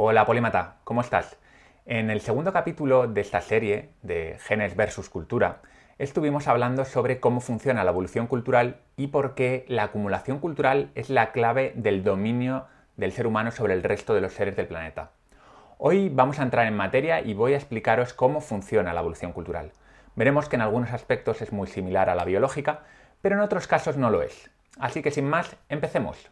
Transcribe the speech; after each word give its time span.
Hola 0.00 0.26
Polímata, 0.26 0.76
¿cómo 0.84 1.00
estás? 1.00 1.36
En 1.84 2.08
el 2.08 2.20
segundo 2.20 2.52
capítulo 2.52 3.08
de 3.08 3.20
esta 3.20 3.40
serie 3.40 3.88
de 4.02 4.38
Genes 4.38 4.76
versus 4.76 5.08
Cultura, 5.10 5.60
estuvimos 5.98 6.46
hablando 6.46 6.84
sobre 6.84 7.18
cómo 7.18 7.40
funciona 7.40 7.82
la 7.82 7.90
evolución 7.90 8.28
cultural 8.28 8.76
y 8.96 9.08
por 9.08 9.34
qué 9.34 9.64
la 9.66 9.82
acumulación 9.82 10.38
cultural 10.38 10.92
es 10.94 11.10
la 11.10 11.32
clave 11.32 11.72
del 11.74 12.04
dominio 12.04 12.66
del 12.96 13.10
ser 13.10 13.26
humano 13.26 13.50
sobre 13.50 13.74
el 13.74 13.82
resto 13.82 14.14
de 14.14 14.20
los 14.20 14.34
seres 14.34 14.54
del 14.54 14.68
planeta. 14.68 15.10
Hoy 15.78 16.10
vamos 16.10 16.38
a 16.38 16.44
entrar 16.44 16.68
en 16.68 16.76
materia 16.76 17.20
y 17.20 17.34
voy 17.34 17.54
a 17.54 17.56
explicaros 17.56 18.14
cómo 18.14 18.40
funciona 18.40 18.94
la 18.94 19.00
evolución 19.00 19.32
cultural. 19.32 19.72
Veremos 20.14 20.48
que 20.48 20.54
en 20.54 20.62
algunos 20.62 20.92
aspectos 20.92 21.42
es 21.42 21.52
muy 21.52 21.66
similar 21.66 22.08
a 22.08 22.14
la 22.14 22.24
biológica, 22.24 22.84
pero 23.20 23.34
en 23.34 23.40
otros 23.40 23.66
casos 23.66 23.96
no 23.96 24.10
lo 24.10 24.22
es. 24.22 24.48
Así 24.78 25.02
que 25.02 25.10
sin 25.10 25.28
más, 25.28 25.56
empecemos. 25.68 26.30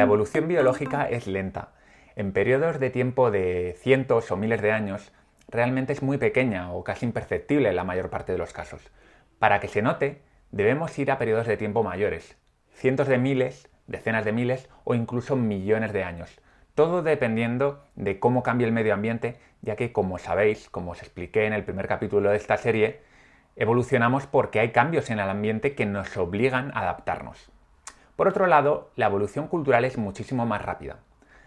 La 0.00 0.06
evolución 0.06 0.48
biológica 0.48 1.10
es 1.10 1.26
lenta. 1.26 1.72
En 2.16 2.32
periodos 2.32 2.80
de 2.80 2.88
tiempo 2.88 3.30
de 3.30 3.76
cientos 3.78 4.30
o 4.30 4.36
miles 4.38 4.62
de 4.62 4.72
años, 4.72 5.12
realmente 5.46 5.92
es 5.92 6.02
muy 6.02 6.16
pequeña 6.16 6.72
o 6.72 6.82
casi 6.82 7.04
imperceptible 7.04 7.68
en 7.68 7.76
la 7.76 7.84
mayor 7.84 8.08
parte 8.08 8.32
de 8.32 8.38
los 8.38 8.54
casos. 8.54 8.80
Para 9.38 9.60
que 9.60 9.68
se 9.68 9.82
note, 9.82 10.22
debemos 10.52 10.98
ir 10.98 11.10
a 11.10 11.18
periodos 11.18 11.46
de 11.46 11.58
tiempo 11.58 11.82
mayores, 11.82 12.38
cientos 12.72 13.08
de 13.08 13.18
miles, 13.18 13.68
decenas 13.88 14.24
de 14.24 14.32
miles 14.32 14.70
o 14.84 14.94
incluso 14.94 15.36
millones 15.36 15.92
de 15.92 16.02
años. 16.02 16.40
Todo 16.74 17.02
dependiendo 17.02 17.84
de 17.94 18.18
cómo 18.18 18.42
cambie 18.42 18.66
el 18.66 18.72
medio 18.72 18.94
ambiente, 18.94 19.36
ya 19.60 19.76
que 19.76 19.92
como 19.92 20.16
sabéis, 20.16 20.70
como 20.70 20.92
os 20.92 21.02
expliqué 21.02 21.44
en 21.44 21.52
el 21.52 21.64
primer 21.64 21.88
capítulo 21.88 22.30
de 22.30 22.38
esta 22.38 22.56
serie, 22.56 23.00
evolucionamos 23.54 24.26
porque 24.26 24.60
hay 24.60 24.72
cambios 24.72 25.10
en 25.10 25.18
el 25.18 25.28
ambiente 25.28 25.74
que 25.74 25.84
nos 25.84 26.16
obligan 26.16 26.70
a 26.74 26.84
adaptarnos. 26.84 27.50
Por 28.20 28.28
otro 28.28 28.46
lado, 28.46 28.90
la 28.96 29.06
evolución 29.06 29.48
cultural 29.48 29.86
es 29.86 29.96
muchísimo 29.96 30.44
más 30.44 30.60
rápida. 30.60 30.98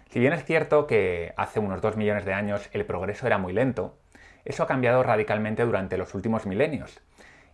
Si 0.09 0.20
bien 0.20 0.34
es 0.34 0.44
cierto 0.44 0.88
que 0.88 1.32
hace 1.38 1.60
unos 1.60 1.82
2 1.82 1.98
millones 1.98 2.26
de 2.26 2.34
años 2.34 2.68
el 2.74 2.84
progreso 2.84 3.27
era 3.27 3.38
muy 3.38 3.54
lento, 3.54 3.96
eso 4.43 4.63
ha 4.63 4.65
cambiado 4.65 5.04
radicalmente 5.04 5.65
durante 5.65 5.99
los 5.99 6.15
últimos 6.15 6.48
milenios. 6.48 6.99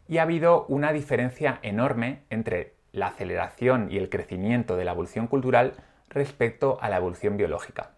Y 0.08 0.20
ha 0.20 0.22
habido 0.22 0.66
una 0.68 0.94
diferencia 0.94 1.60
enorme 1.64 2.22
entre 2.30 2.76
la 2.94 3.08
aceleración 3.08 3.92
y 3.92 3.98
el 3.98 4.08
crecimiento 4.08 4.78
de 4.78 4.86
la 4.86 4.92
evolución 4.92 5.28
cultural 5.28 5.74
respecto 6.08 6.78
a 6.80 6.88
la 6.88 6.96
evolución 6.96 7.36
biológica. 7.36 7.92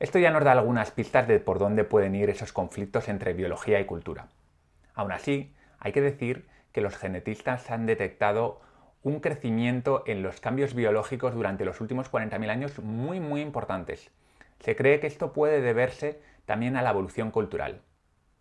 Esto 0.00 0.18
ya 0.18 0.32
nos 0.32 0.42
da 0.42 0.50
algunas 0.50 0.90
pistas 0.90 1.28
de 1.28 1.38
por 1.38 1.60
dónde 1.60 1.84
pueden 1.84 2.16
ir 2.16 2.30
esos 2.30 2.52
conflictos 2.52 3.08
entre 3.08 3.32
biología 3.32 3.78
y 3.78 3.84
cultura. 3.84 4.26
Aún 4.96 5.12
así, 5.12 5.54
hay 5.78 5.92
que 5.92 6.00
decir 6.00 6.48
que 6.72 6.80
los 6.80 6.96
genetistas 6.96 7.70
han 7.70 7.86
detectado 7.86 8.60
un 9.02 9.20
crecimiento 9.20 10.02
en 10.06 10.22
los 10.22 10.40
cambios 10.40 10.74
biológicos 10.74 11.34
durante 11.34 11.64
los 11.64 11.80
últimos 11.80 12.10
40.000 12.10 12.50
años 12.50 12.78
muy 12.80 13.20
muy 13.20 13.40
importantes. 13.40 14.10
Se 14.60 14.74
cree 14.74 15.00
que 15.00 15.06
esto 15.06 15.32
puede 15.32 15.60
deberse 15.60 16.20
también 16.46 16.76
a 16.76 16.82
la 16.82 16.90
evolución 16.90 17.30
cultural 17.30 17.82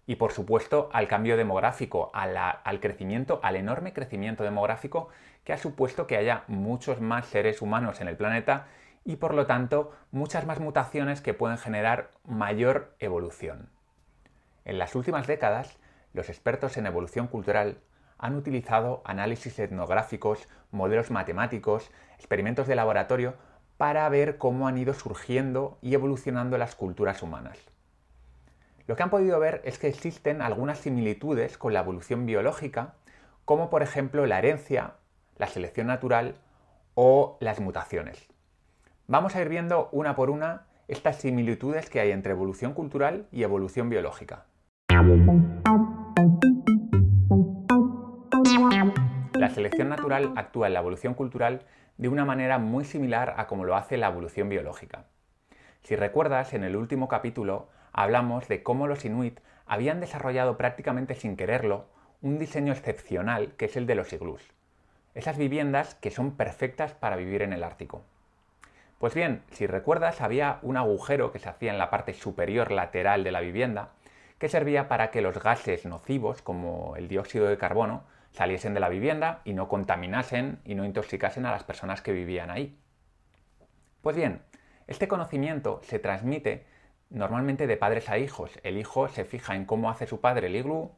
y 0.08 0.16
por 0.16 0.32
supuesto 0.32 0.90
al 0.94 1.08
cambio 1.08 1.38
demográfico, 1.38 2.10
al 2.14 2.80
crecimiento, 2.80 3.40
al 3.44 3.58
enorme 3.58 3.94
crecimiento 3.94 4.44
demográfico 4.44 5.10
que 5.44 5.54
ha 5.54 5.58
supuesto 5.58 6.08
que 6.08 6.18
haya 6.18 6.44
muchos 6.48 7.02
más 7.02 7.28
seres 7.28 7.62
humanos 7.62 8.02
en 8.02 8.08
el 8.08 8.16
planeta 8.16 8.68
y 9.04 9.18
por 9.18 9.34
lo 9.34 9.46
tanto 9.46 9.94
muchas 10.12 10.46
más 10.46 10.60
mutaciones 10.60 11.22
que 11.22 11.34
pueden 11.34 11.58
generar 11.58 12.12
mayor 12.26 12.96
evolución. 13.00 13.70
En 14.66 14.80
las 14.80 14.96
últimas 14.96 15.28
décadas, 15.28 15.78
los 16.14 16.30
expertos 16.30 16.78
en 16.78 16.88
evolución 16.88 17.28
cultural 17.28 17.78
han 18.18 18.36
utilizado 18.36 19.02
análisis 19.06 19.60
etnográficos, 19.60 20.48
modelos 20.72 21.12
matemáticos, 21.12 21.92
experimentos 22.18 22.68
de 22.68 22.76
laboratorio 22.76 23.36
para 23.78 24.08
ver 24.10 24.38
cómo 24.38 24.68
han 24.68 24.78
ido 24.78 24.94
surgiendo 24.94 25.78
y 25.82 25.94
evolucionando 25.94 26.58
las 26.58 26.76
culturas 26.76 27.22
humanas. 27.22 27.58
Lo 28.88 28.96
que 28.96 29.04
han 29.04 29.10
podido 29.10 29.40
ver 29.40 29.62
es 29.66 29.78
que 29.78 29.88
existen 29.88 30.42
algunas 30.42 30.80
similitudes 30.80 31.58
con 31.58 31.74
la 31.74 31.82
evolución 31.82 32.26
biológica, 32.26 32.94
como 33.46 33.70
por 33.70 33.84
ejemplo 33.84 34.26
la 34.26 34.40
herencia, 34.40 34.94
la 35.38 35.48
selección 35.48 35.88
natural 35.88 36.36
o 36.96 37.38
las 37.40 37.60
mutaciones. 37.60 38.28
Vamos 39.08 39.36
a 39.36 39.42
ir 39.42 39.50
viendo 39.50 39.90
una 39.92 40.16
por 40.16 40.30
una 40.30 40.66
estas 40.88 41.18
similitudes 41.18 41.90
que 41.90 42.00
hay 42.00 42.12
entre 42.12 42.32
evolución 42.32 42.74
cultural 42.74 43.28
y 43.32 43.44
evolución 43.44 43.90
biológica. 43.90 44.46
La 49.38 49.52
selección 49.52 49.90
natural 49.90 50.34
actúa 50.36 50.66
en 50.66 50.74
la 50.74 50.80
evolución 50.80 51.14
cultural 51.14 51.62
de 51.98 52.08
una 52.08 52.26
manera 52.26 52.58
muy 52.58 52.86
similar 52.86 53.36
a 53.38 53.46
como 53.46 53.66
lo 53.66 53.76
hace 53.76 53.96
la 53.96 54.08
evolución 54.08 54.50
biológica. 54.50 55.06
Si 55.84 55.96
recuerdas, 55.96 56.56
en 56.56 56.64
el 56.64 56.76
último 56.76 57.08
capítulo 57.08 57.68
hablamos 57.94 58.48
de 58.48 58.64
cómo 58.64 58.88
los 58.88 59.06
inuit 59.06 59.40
habían 59.68 60.00
desarrollado 60.00 60.58
prácticamente 60.58 61.14
sin 61.14 61.38
quererlo 61.38 61.86
un 62.24 62.40
diseño 62.40 62.74
excepcional 62.74 63.54
que 63.58 63.66
es 63.66 63.78
el 63.78 63.86
de 63.86 63.94
los 63.94 64.12
iglús. 64.12 64.42
Esas 65.14 65.38
viviendas 65.38 65.94
que 65.94 66.10
son 66.10 66.32
perfectas 66.32 66.94
para 66.94 67.16
vivir 67.16 67.44
en 67.44 67.54
el 67.54 67.64
Ártico. 67.64 68.02
Pues 68.98 69.14
bien, 69.14 69.44
si 69.52 69.68
recuerdas, 69.68 70.20
había 70.22 70.58
un 70.64 70.78
agujero 70.78 71.32
que 71.32 71.38
se 71.38 71.50
hacía 71.50 71.72
en 71.72 71.78
la 71.78 71.92
parte 71.92 72.16
superior 72.16 72.72
lateral 72.72 73.24
de 73.24 73.32
la 73.32 73.42
vivienda 73.42 73.90
que 74.40 74.50
servía 74.50 74.88
para 74.88 75.12
que 75.12 75.22
los 75.22 75.42
gases 75.42 75.86
nocivos 75.86 76.42
como 76.42 76.96
el 76.96 77.08
dióxido 77.08 77.46
de 77.46 77.60
carbono 77.60 78.04
saliesen 78.38 78.76
de 78.76 78.80
la 78.80 78.90
vivienda 78.90 79.42
y 79.46 79.54
no 79.54 79.68
contaminasen 79.68 80.60
y 80.64 80.76
no 80.76 80.86
intoxicasen 80.86 81.48
a 81.48 81.52
las 81.52 81.64
personas 81.64 82.02
que 82.02 82.14
vivían 82.14 82.52
ahí. 82.52 82.78
Pues 84.02 84.16
bien, 84.16 84.42
este 84.86 85.08
conocimiento 85.08 85.82
se 85.84 85.98
transmite 85.98 86.66
normalmente 87.10 87.66
de 87.66 87.78
padres 87.78 88.10
a 88.10 88.20
hijos. 88.20 88.52
El 88.64 88.78
hijo 88.78 89.08
se 89.10 89.26
fija 89.26 89.56
en 89.56 89.66
cómo 89.66 89.90
hace 89.90 90.06
su 90.06 90.22
padre 90.22 90.48
el 90.48 90.56
iglú 90.56 90.92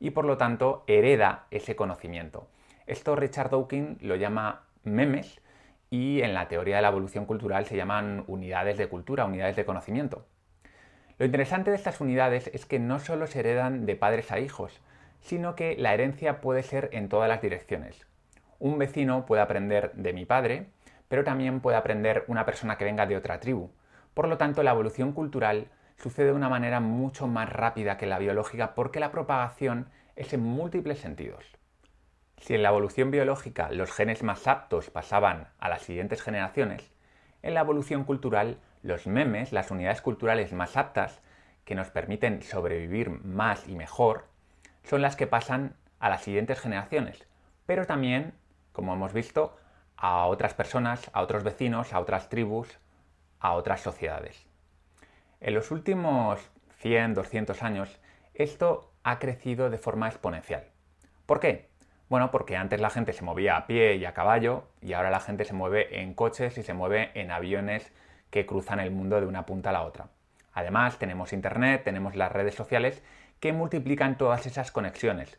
y 0.00 0.10
por 0.10 0.24
lo 0.24 0.38
tanto 0.38 0.84
hereda 0.86 1.46
ese 1.50 1.76
conocimiento. 1.76 2.48
Esto 2.86 3.16
Richard 3.16 3.50
Dawkins 3.50 4.02
lo 4.02 4.16
llama 4.16 4.64
memes 4.82 5.42
y 5.90 6.22
en 6.22 6.32
la 6.32 6.48
teoría 6.48 6.76
de 6.76 6.82
la 6.82 6.88
evolución 6.88 7.26
cultural 7.26 7.66
se 7.66 7.76
llaman 7.76 8.24
unidades 8.28 8.78
de 8.78 8.88
cultura, 8.88 9.26
unidades 9.26 9.56
de 9.56 9.66
conocimiento. 9.66 10.26
Lo 11.18 11.26
interesante 11.26 11.70
de 11.70 11.76
estas 11.76 12.00
unidades 12.00 12.50
es 12.54 12.64
que 12.64 12.78
no 12.78 12.98
solo 12.98 13.26
se 13.26 13.40
heredan 13.40 13.84
de 13.84 13.96
padres 13.96 14.32
a 14.32 14.38
hijos, 14.38 14.80
sino 15.20 15.54
que 15.54 15.76
la 15.76 15.94
herencia 15.94 16.40
puede 16.40 16.62
ser 16.62 16.88
en 16.92 17.08
todas 17.08 17.28
las 17.28 17.42
direcciones. 17.42 18.06
Un 18.58 18.78
vecino 18.78 19.26
puede 19.26 19.42
aprender 19.42 19.92
de 19.94 20.12
mi 20.12 20.24
padre, 20.24 20.68
pero 21.08 21.24
también 21.24 21.60
puede 21.60 21.76
aprender 21.76 22.24
una 22.28 22.44
persona 22.44 22.76
que 22.76 22.84
venga 22.84 23.06
de 23.06 23.16
otra 23.16 23.40
tribu. 23.40 23.70
Por 24.14 24.28
lo 24.28 24.36
tanto, 24.36 24.62
la 24.62 24.72
evolución 24.72 25.12
cultural 25.12 25.68
sucede 25.96 26.26
de 26.26 26.32
una 26.32 26.48
manera 26.48 26.80
mucho 26.80 27.26
más 27.26 27.52
rápida 27.52 27.96
que 27.96 28.06
la 28.06 28.18
biológica 28.18 28.74
porque 28.74 29.00
la 29.00 29.10
propagación 29.10 29.88
es 30.16 30.32
en 30.32 30.40
múltiples 30.40 30.98
sentidos. 30.98 31.44
Si 32.38 32.54
en 32.54 32.62
la 32.62 32.68
evolución 32.68 33.10
biológica 33.10 33.70
los 33.70 33.92
genes 33.92 34.22
más 34.22 34.46
aptos 34.46 34.90
pasaban 34.90 35.48
a 35.58 35.68
las 35.68 35.82
siguientes 35.82 36.22
generaciones, 36.22 36.92
en 37.42 37.54
la 37.54 37.60
evolución 37.60 38.04
cultural 38.04 38.58
los 38.82 39.06
memes, 39.06 39.52
las 39.52 39.70
unidades 39.70 40.00
culturales 40.00 40.52
más 40.52 40.76
aptas, 40.76 41.20
que 41.64 41.74
nos 41.74 41.90
permiten 41.90 42.42
sobrevivir 42.42 43.10
más 43.10 43.68
y 43.68 43.76
mejor, 43.76 44.24
son 44.88 45.02
las 45.02 45.16
que 45.16 45.26
pasan 45.26 45.76
a 45.98 46.08
las 46.08 46.22
siguientes 46.22 46.60
generaciones, 46.60 47.26
pero 47.66 47.86
también, 47.86 48.32
como 48.72 48.94
hemos 48.94 49.12
visto, 49.12 49.56
a 49.96 50.26
otras 50.26 50.54
personas, 50.54 51.10
a 51.12 51.20
otros 51.20 51.44
vecinos, 51.44 51.92
a 51.92 52.00
otras 52.00 52.28
tribus, 52.30 52.78
a 53.38 53.52
otras 53.52 53.82
sociedades. 53.82 54.46
En 55.40 55.54
los 55.54 55.70
últimos 55.70 56.40
100, 56.78 57.14
200 57.14 57.62
años, 57.62 58.00
esto 58.32 58.90
ha 59.02 59.18
crecido 59.18 59.68
de 59.68 59.78
forma 59.78 60.08
exponencial. 60.08 60.64
¿Por 61.26 61.40
qué? 61.40 61.68
Bueno, 62.08 62.30
porque 62.30 62.56
antes 62.56 62.80
la 62.80 62.88
gente 62.88 63.12
se 63.12 63.24
movía 63.24 63.56
a 63.56 63.66
pie 63.66 63.96
y 63.96 64.06
a 64.06 64.14
caballo 64.14 64.64
y 64.80 64.94
ahora 64.94 65.10
la 65.10 65.20
gente 65.20 65.44
se 65.44 65.52
mueve 65.52 66.00
en 66.00 66.14
coches 66.14 66.56
y 66.56 66.62
se 66.62 66.72
mueve 66.72 67.10
en 67.14 67.30
aviones 67.30 67.92
que 68.30 68.46
cruzan 68.46 68.80
el 68.80 68.90
mundo 68.90 69.20
de 69.20 69.26
una 69.26 69.44
punta 69.44 69.68
a 69.68 69.74
la 69.74 69.82
otra. 69.82 70.08
Además, 70.58 70.98
tenemos 70.98 71.32
Internet, 71.32 71.84
tenemos 71.84 72.16
las 72.16 72.32
redes 72.32 72.56
sociales 72.56 73.00
que 73.38 73.52
multiplican 73.52 74.18
todas 74.18 74.44
esas 74.44 74.72
conexiones. 74.72 75.38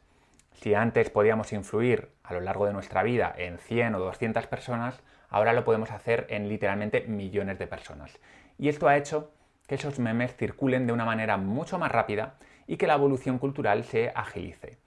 Si 0.53 0.73
antes 0.73 1.09
podíamos 1.09 1.51
influir 1.51 2.07
a 2.23 2.33
lo 2.33 2.39
largo 2.39 2.65
de 2.65 2.71
nuestra 2.71 3.03
vida 3.03 3.35
en 3.37 3.57
100 3.57 3.95
o 3.95 3.99
200 3.99 4.47
personas, 4.47 5.01
ahora 5.27 5.51
lo 5.51 5.65
podemos 5.65 5.91
hacer 5.91 6.25
en 6.29 6.47
literalmente 6.47 7.01
millones 7.01 7.59
de 7.59 7.67
personas. 7.67 8.17
Y 8.57 8.69
esto 8.69 8.87
ha 8.87 8.95
hecho 8.95 9.33
que 9.67 9.75
esos 9.75 9.99
memes 9.99 10.37
circulen 10.37 10.87
de 10.87 10.93
una 10.93 11.03
manera 11.03 11.35
mucho 11.35 11.77
más 11.77 11.91
rápida 11.91 12.35
y 12.65 12.77
que 12.77 12.87
la 12.87 12.93
evolución 12.93 13.39
cultural 13.39 13.83
se 13.83 14.13
agilice. 14.15 14.77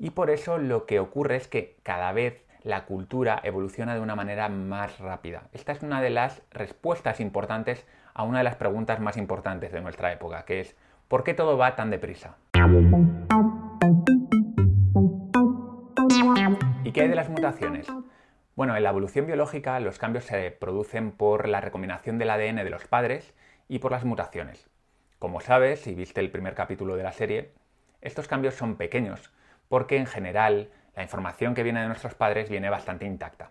Y 0.00 0.10
por 0.10 0.30
eso 0.30 0.58
lo 0.58 0.84
que 0.86 0.98
ocurre 0.98 1.36
es 1.36 1.46
que 1.46 1.76
cada 1.84 2.10
vez 2.10 2.42
la 2.64 2.86
cultura 2.86 3.40
evoluciona 3.44 3.94
de 3.94 4.00
una 4.00 4.16
manera 4.16 4.48
más 4.48 4.98
rápida. 4.98 5.44
Esta 5.52 5.70
es 5.70 5.82
una 5.82 6.02
de 6.02 6.10
las 6.10 6.42
respuestas 6.50 7.20
importantes 7.20 7.86
a 8.16 8.22
una 8.22 8.38
de 8.38 8.44
las 8.44 8.56
preguntas 8.56 8.98
más 8.98 9.18
importantes 9.18 9.72
de 9.72 9.82
nuestra 9.82 10.10
época, 10.10 10.46
que 10.46 10.60
es 10.60 10.74
¿por 11.06 11.22
qué 11.22 11.34
todo 11.34 11.58
va 11.58 11.76
tan 11.76 11.90
deprisa? 11.90 12.38
¿Y 16.82 16.92
qué 16.92 17.02
hay 17.02 17.08
de 17.08 17.14
las 17.14 17.28
mutaciones? 17.28 17.86
Bueno, 18.54 18.74
en 18.74 18.82
la 18.82 18.88
evolución 18.88 19.26
biológica 19.26 19.78
los 19.80 19.98
cambios 19.98 20.24
se 20.24 20.50
producen 20.50 21.12
por 21.12 21.46
la 21.46 21.60
recombinación 21.60 22.16
del 22.16 22.30
ADN 22.30 22.56
de 22.56 22.70
los 22.70 22.86
padres 22.86 23.34
y 23.68 23.80
por 23.80 23.92
las 23.92 24.06
mutaciones. 24.06 24.70
Como 25.18 25.42
sabes, 25.42 25.82
si 25.82 25.94
viste 25.94 26.20
el 26.22 26.30
primer 26.30 26.54
capítulo 26.54 26.96
de 26.96 27.02
la 27.02 27.12
serie, 27.12 27.52
estos 28.00 28.28
cambios 28.28 28.54
son 28.54 28.76
pequeños, 28.76 29.30
porque 29.68 29.98
en 29.98 30.06
general 30.06 30.70
la 30.94 31.02
información 31.02 31.54
que 31.54 31.62
viene 31.62 31.82
de 31.82 31.88
nuestros 31.88 32.14
padres 32.14 32.48
viene 32.48 32.70
bastante 32.70 33.04
intacta. 33.04 33.50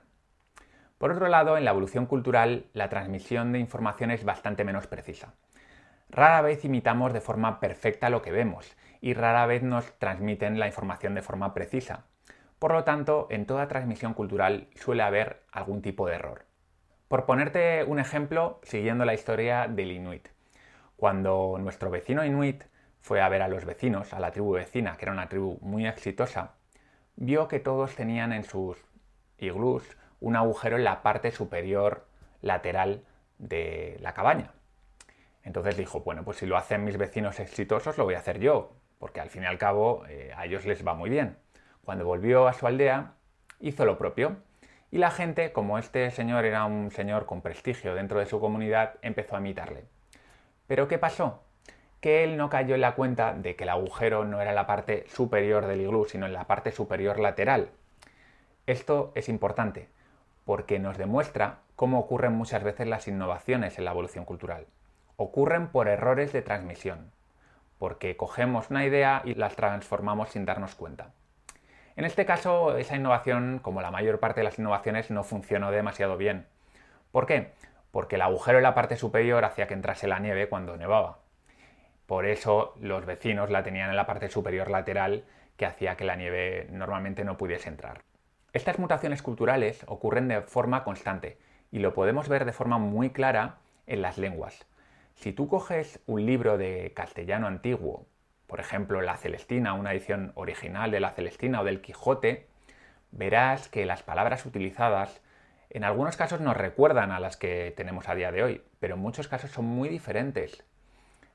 Por 1.06 1.12
otro 1.12 1.28
lado, 1.28 1.56
en 1.56 1.66
la 1.66 1.70
evolución 1.70 2.08
cultural, 2.08 2.66
la 2.74 2.90
transmisión 2.90 3.52
de 3.52 3.60
información 3.60 4.10
es 4.10 4.24
bastante 4.24 4.64
menos 4.64 4.88
precisa. 4.88 5.36
Rara 6.10 6.42
vez 6.42 6.66
imitamos 6.66 7.14
de 7.14 7.22
forma 7.22 7.60
perfecta 7.60 8.10
lo 8.10 8.24
que 8.24 8.32
vemos 8.32 8.76
y 9.02 9.14
rara 9.14 9.46
vez 9.46 9.62
nos 9.62 9.86
transmiten 10.00 10.58
la 10.58 10.66
información 10.66 11.14
de 11.14 11.22
forma 11.22 11.54
precisa. 11.54 12.06
Por 12.58 12.74
lo 12.74 12.84
tanto, 12.84 13.28
en 13.30 13.46
toda 13.46 13.68
transmisión 13.68 14.16
cultural 14.16 14.68
suele 14.74 15.04
haber 15.04 15.44
algún 15.52 15.84
tipo 15.84 16.08
de 16.08 16.16
error. 16.16 16.46
Por 17.08 17.28
ponerte 17.28 17.84
un 17.84 18.00
ejemplo, 18.00 18.60
siguiendo 18.64 19.06
la 19.06 19.14
historia 19.14 19.68
del 19.68 19.92
Inuit. 19.92 20.30
Cuando 20.96 21.58
nuestro 21.60 21.92
vecino 21.92 22.26
Inuit 22.26 22.64
fue 23.00 23.22
a 23.22 23.30
ver 23.30 23.44
a 23.44 23.48
los 23.48 23.64
vecinos, 23.64 24.12
a 24.12 24.20
la 24.20 24.32
tribu 24.32 24.54
vecina, 24.54 24.98
que 24.98 25.06
era 25.06 25.12
una 25.12 25.30
tribu 25.30 25.60
muy 25.62 25.86
exitosa, 25.86 26.56
vio 27.16 27.48
que 27.48 27.60
todos 27.60 27.94
tenían 27.94 28.34
en 28.34 28.44
sus 28.44 28.84
iglús 29.38 29.86
un 30.20 30.36
agujero 30.36 30.78
en 30.78 30.84
la 30.84 31.02
parte 31.04 31.32
superior 31.32 32.08
lateral 32.42 33.04
de 33.38 33.98
la 34.02 34.14
cabaña. 34.14 34.52
Entonces 35.44 35.78
dijo, 35.78 36.02
bueno, 36.02 36.24
pues 36.24 36.38
si 36.38 36.46
lo 36.46 36.58
hacen 36.58 36.84
mis 36.84 36.98
vecinos 36.98 37.40
exitosos, 37.40 37.98
lo 37.98 38.04
voy 38.04 38.16
a 38.16 38.20
hacer 38.20 38.40
yo, 38.40 38.74
porque 38.98 39.22
al 39.22 39.30
fin 39.30 39.44
y 39.44 39.46
al 39.46 39.58
cabo 39.58 40.04
eh, 40.08 40.34
a 40.36 40.46
ellos 40.46 40.66
les 40.66 40.86
va 40.86 40.96
muy 40.96 41.10
bien. 41.10 41.38
Cuando 41.84 42.06
volvió 42.06 42.48
a 42.48 42.54
su 42.54 42.66
aldea, 42.66 43.14
hizo 43.60 43.86
lo 43.86 43.98
propio. 43.98 44.38
Y 44.92 44.98
la 44.98 45.12
gente, 45.12 45.52
como 45.52 45.78
este 45.78 46.10
señor 46.12 46.46
era 46.46 46.66
un 46.66 46.90
señor 46.92 47.26
con 47.26 47.42
prestigio 47.42 47.94
dentro 47.94 48.20
de 48.20 48.26
su 48.26 48.40
comunidad, 48.40 48.96
empezó 49.02 49.36
a 49.36 49.40
imitarle. 49.40 49.86
Pero 50.68 50.88
¿qué 50.88 50.98
pasó? 50.98 51.44
Que 52.02 52.24
él 52.24 52.38
no 52.38 52.50
cayó 52.50 52.76
en 52.76 52.82
la 52.82 52.96
cuenta 52.96 53.34
de 53.34 53.56
que 53.56 53.66
el 53.66 53.70
agujero 53.70 54.26
no 54.26 54.42
era 54.42 54.54
la 54.54 54.66
parte 54.66 55.06
superior 55.08 55.68
del 55.68 55.82
iglú, 55.82 56.06
sino 56.06 56.26
en 56.26 56.34
la 56.34 56.48
parte 56.48 56.72
superior 56.72 57.20
lateral. 57.20 57.70
Esto 58.66 59.12
es 59.16 59.30
importante, 59.30 59.90
porque 60.46 60.80
nos 60.80 60.98
demuestra 60.98 61.60
cómo 61.76 62.00
ocurren 62.00 62.34
muchas 62.34 62.64
veces 62.64 62.88
las 62.88 63.08
innovaciones 63.08 63.78
en 63.78 63.86
la 63.86 63.92
evolución 63.92 64.26
cultural. 64.26 64.68
Ocurren 65.18 65.68
por 65.68 65.88
errores 65.88 66.32
de 66.32 66.42
transmisión, 66.42 67.12
porque 67.80 68.16
cogemos 68.16 68.70
una 68.70 68.86
idea 68.86 69.22
y 69.26 69.34
la 69.34 69.50
transformamos 69.50 70.30
sin 70.30 70.46
darnos 70.46 70.76
cuenta. 70.76 71.12
En 71.96 72.06
este 72.06 72.26
caso, 72.26 72.78
esa 72.78 72.96
innovación, 72.96 73.60
como 73.62 73.82
la 73.82 73.92
mayor 73.92 74.20
parte 74.20 74.42
de 74.42 74.46
las 74.46 74.60
innovaciones, 74.60 75.12
no 75.12 75.24
funcionó 75.24 75.72
demasiado 75.72 76.18
bien. 76.18 76.46
¿Por 77.12 77.26
qué? 77.26 77.54
Porque 77.92 78.16
el 78.16 78.22
agujero 78.22 78.58
en 78.58 78.64
la 78.64 78.76
parte 78.76 78.98
superior 78.98 79.46
hacía 79.46 79.68
que 79.68 79.74
entrase 79.74 80.08
la 80.08 80.20
nieve 80.20 80.50
cuando 80.50 80.76
nevaba. 80.76 81.20
Por 82.06 82.26
eso 82.26 82.74
los 82.80 83.06
vecinos 83.06 83.50
la 83.50 83.64
tenían 83.64 83.90
en 83.90 83.96
la 83.96 84.06
parte 84.06 84.30
superior 84.30 84.70
lateral, 84.70 85.24
que 85.56 85.66
hacía 85.66 85.96
que 85.96 86.04
la 86.04 86.18
nieve 86.18 86.68
normalmente 86.70 87.24
no 87.24 87.38
pudiese 87.38 87.70
entrar. 87.70 88.02
Estas 88.56 88.80
mutaciones 88.80 89.22
culturales 89.22 89.84
ocurren 89.86 90.30
de 90.30 90.40
forma 90.40 90.86
constante 90.86 91.38
y 91.72 91.80
lo 91.80 91.94
podemos 91.94 92.30
ver 92.30 92.46
de 92.46 92.54
forma 92.54 92.78
muy 92.78 93.10
clara 93.10 93.58
en 93.86 94.02
las 94.02 94.18
lenguas. 94.18 94.66
Si 95.14 95.34
tú 95.34 95.50
coges 95.50 96.00
un 96.06 96.26
libro 96.26 96.58
de 96.58 96.94
castellano 96.96 97.48
antiguo, 97.48 98.08
por 98.48 98.62
ejemplo 98.62 99.02
La 99.02 99.18
Celestina, 99.18 99.74
una 99.74 99.92
edición 99.92 100.32
original 100.36 100.90
de 100.90 101.02
La 101.02 101.12
Celestina 101.12 101.60
o 101.60 101.64
del 101.66 101.82
Quijote, 101.82 102.48
verás 103.12 103.68
que 103.68 103.86
las 103.86 104.04
palabras 104.04 104.46
utilizadas 104.46 105.20
en 105.70 105.84
algunos 105.84 106.16
casos 106.16 106.40
nos 106.40 106.56
recuerdan 106.56 107.12
a 107.12 107.20
las 107.20 107.36
que 107.36 107.74
tenemos 107.76 108.08
a 108.08 108.16
día 108.16 108.32
de 108.32 108.42
hoy, 108.42 108.62
pero 108.80 108.96
en 108.96 109.02
muchos 109.02 109.28
casos 109.28 109.52
son 109.52 109.66
muy 109.66 109.90
diferentes. 109.90 110.64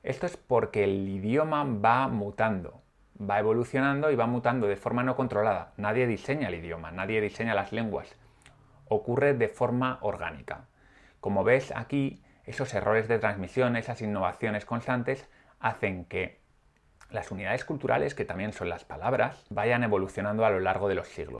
Esto 0.01 0.25
es 0.25 0.37
porque 0.37 0.85
el 0.85 1.07
idioma 1.07 1.65
va 1.65 2.07
mutando 2.07 2.81
va 3.21 3.39
evolucionando 3.39 4.11
y 4.11 4.15
va 4.15 4.25
mutando 4.25 4.67
de 4.67 4.75
forma 4.75 5.03
no 5.03 5.15
controlada. 5.15 5.73
Nadie 5.77 6.07
diseña 6.07 6.47
el 6.47 6.55
idioma, 6.55 6.91
nadie 6.91 7.21
diseña 7.21 7.53
las 7.53 7.71
lenguas. 7.71 8.15
Ocurre 8.87 9.33
de 9.33 9.47
forma 9.47 9.99
orgánica. 10.01 10.65
Como 11.19 11.43
ves 11.43 11.71
aquí, 11.75 12.23
esos 12.45 12.73
errores 12.73 13.07
de 13.07 13.19
transmisión, 13.19 13.75
esas 13.75 14.01
innovaciones 14.01 14.65
constantes, 14.65 15.29
hacen 15.59 16.05
que 16.05 16.41
las 17.11 17.31
unidades 17.31 17.65
culturales, 17.65 18.15
que 18.15 18.25
también 18.25 18.53
son 18.53 18.69
las 18.69 18.85
palabras, 18.85 19.45
vayan 19.49 19.83
evolucionando 19.83 20.45
a 20.45 20.49
lo 20.49 20.59
largo 20.59 20.87
de 20.87 20.95
los 20.95 21.07
siglos. 21.07 21.39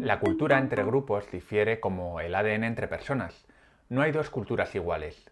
La 0.00 0.18
cultura 0.18 0.58
entre 0.58 0.84
grupos 0.84 1.30
difiere 1.30 1.80
como 1.80 2.20
el 2.20 2.34
ADN 2.34 2.64
entre 2.64 2.88
personas. 2.88 3.46
No 3.88 4.02
hay 4.02 4.12
dos 4.12 4.30
culturas 4.30 4.74
iguales. 4.74 5.30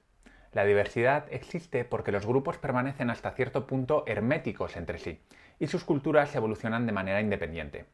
La 0.58 0.64
diversidad 0.64 1.26
existe 1.30 1.84
porque 1.84 2.10
los 2.10 2.26
grupos 2.26 2.58
permanecen 2.58 3.10
hasta 3.10 3.30
cierto 3.30 3.68
punto 3.68 4.02
herméticos 4.08 4.76
entre 4.76 4.98
sí 4.98 5.20
y 5.60 5.68
sus 5.68 5.84
culturas 5.84 6.34
evolucionan 6.34 6.84
de 6.84 6.90
manera 6.90 7.20
independiente. 7.20 7.84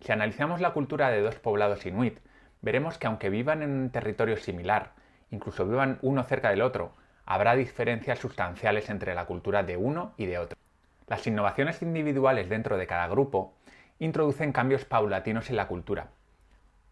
Si 0.00 0.10
analizamos 0.10 0.60
la 0.60 0.72
cultura 0.72 1.10
de 1.10 1.20
dos 1.20 1.36
poblados 1.36 1.86
inuit, 1.86 2.18
veremos 2.60 2.98
que 2.98 3.06
aunque 3.06 3.30
vivan 3.30 3.62
en 3.62 3.70
un 3.70 3.90
territorio 3.90 4.36
similar, 4.36 4.94
incluso 5.30 5.64
vivan 5.64 6.00
uno 6.02 6.24
cerca 6.24 6.50
del 6.50 6.62
otro, 6.62 6.92
habrá 7.24 7.54
diferencias 7.54 8.18
sustanciales 8.18 8.90
entre 8.90 9.14
la 9.14 9.26
cultura 9.26 9.62
de 9.62 9.76
uno 9.76 10.14
y 10.16 10.26
de 10.26 10.38
otro. 10.38 10.58
Las 11.06 11.24
innovaciones 11.28 11.82
individuales 11.82 12.48
dentro 12.48 12.78
de 12.78 12.88
cada 12.88 13.06
grupo 13.06 13.54
introducen 14.00 14.50
cambios 14.50 14.84
paulatinos 14.84 15.50
en 15.50 15.56
la 15.56 15.68
cultura. 15.68 16.08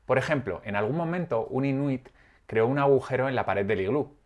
Por 0.06 0.18
ejemplo, 0.18 0.62
en 0.64 0.76
algún 0.76 0.96
momento 0.96 1.48
un 1.48 1.64
inuit 1.64 2.10
creó 2.46 2.68
un 2.68 2.78
agujero 2.78 3.28
en 3.28 3.34
la 3.34 3.44
pared 3.44 3.66
del 3.66 3.80
iglú, 3.80 4.19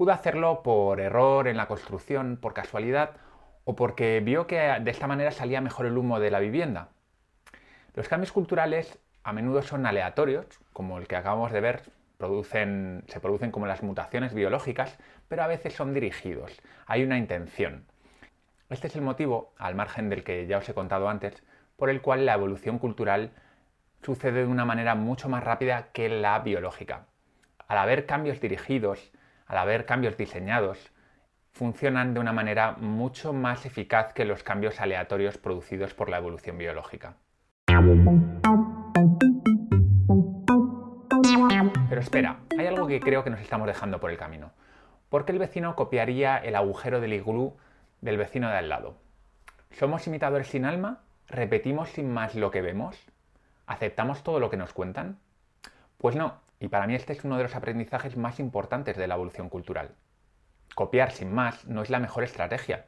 Pudo 0.00 0.12
hacerlo 0.12 0.62
por 0.62 0.98
error 0.98 1.46
en 1.46 1.58
la 1.58 1.68
construcción, 1.68 2.38
por 2.40 2.54
casualidad 2.54 3.18
o 3.64 3.76
porque 3.76 4.22
vio 4.24 4.46
que 4.46 4.56
de 4.56 4.90
esta 4.90 5.06
manera 5.06 5.30
salía 5.30 5.60
mejor 5.60 5.84
el 5.84 5.98
humo 5.98 6.20
de 6.20 6.30
la 6.30 6.40
vivienda. 6.40 6.88
Los 7.92 8.08
cambios 8.08 8.32
culturales 8.32 8.98
a 9.24 9.34
menudo 9.34 9.60
son 9.60 9.84
aleatorios, 9.84 10.46
como 10.72 10.96
el 10.96 11.06
que 11.06 11.16
acabamos 11.16 11.52
de 11.52 11.60
ver, 11.60 11.82
se 12.18 13.20
producen 13.20 13.50
como 13.50 13.66
las 13.66 13.82
mutaciones 13.82 14.32
biológicas, 14.32 14.98
pero 15.28 15.42
a 15.42 15.48
veces 15.48 15.74
son 15.74 15.92
dirigidos, 15.92 16.62
hay 16.86 17.04
una 17.04 17.18
intención. 17.18 17.84
Este 18.70 18.86
es 18.86 18.96
el 18.96 19.02
motivo, 19.02 19.52
al 19.58 19.74
margen 19.74 20.08
del 20.08 20.24
que 20.24 20.46
ya 20.46 20.56
os 20.56 20.68
he 20.70 20.72
contado 20.72 21.10
antes, 21.10 21.42
por 21.76 21.90
el 21.90 22.00
cual 22.00 22.24
la 22.24 22.32
evolución 22.32 22.78
cultural 22.78 23.32
sucede 24.02 24.40
de 24.40 24.46
una 24.46 24.64
manera 24.64 24.94
mucho 24.94 25.28
más 25.28 25.44
rápida 25.44 25.88
que 25.92 26.08
la 26.08 26.38
biológica. 26.38 27.04
Al 27.68 27.76
haber 27.76 28.06
cambios 28.06 28.40
dirigidos, 28.40 29.12
al 29.50 29.58
haber 29.58 29.84
cambios 29.84 30.16
diseñados, 30.16 30.92
funcionan 31.50 32.14
de 32.14 32.20
una 32.20 32.32
manera 32.32 32.76
mucho 32.78 33.32
más 33.32 33.66
eficaz 33.66 34.12
que 34.12 34.24
los 34.24 34.44
cambios 34.44 34.80
aleatorios 34.80 35.38
producidos 35.38 35.92
por 35.92 36.08
la 36.08 36.18
evolución 36.18 36.56
biológica. 36.56 37.16
Pero 41.88 42.00
espera, 42.00 42.38
hay 42.56 42.66
algo 42.68 42.86
que 42.86 43.00
creo 43.00 43.24
que 43.24 43.30
nos 43.30 43.40
estamos 43.40 43.66
dejando 43.66 43.98
por 43.98 44.12
el 44.12 44.18
camino. 44.18 44.52
¿Por 45.08 45.24
qué 45.24 45.32
el 45.32 45.40
vecino 45.40 45.74
copiaría 45.74 46.38
el 46.38 46.54
agujero 46.54 47.00
del 47.00 47.12
iglú 47.12 47.56
del 48.02 48.18
vecino 48.18 48.48
de 48.48 48.56
al 48.56 48.68
lado? 48.68 48.98
¿Somos 49.72 50.06
imitadores 50.06 50.46
sin 50.46 50.64
alma? 50.64 51.00
¿Repetimos 51.26 51.88
sin 51.88 52.12
más 52.12 52.36
lo 52.36 52.52
que 52.52 52.62
vemos? 52.62 52.96
¿Aceptamos 53.66 54.22
todo 54.22 54.38
lo 54.38 54.48
que 54.48 54.56
nos 54.56 54.72
cuentan? 54.72 55.18
Pues 55.98 56.14
no, 56.14 56.40
y 56.60 56.68
para 56.68 56.86
mí 56.86 56.94
este 56.94 57.14
es 57.14 57.24
uno 57.24 57.38
de 57.38 57.42
los 57.42 57.56
aprendizajes 57.56 58.18
más 58.18 58.38
importantes 58.38 58.96
de 58.96 59.06
la 59.08 59.14
evolución 59.14 59.48
cultural. 59.48 59.94
Copiar 60.74 61.10
sin 61.10 61.32
más 61.32 61.66
no 61.66 61.82
es 61.82 61.88
la 61.88 61.98
mejor 61.98 62.22
estrategia. 62.22 62.84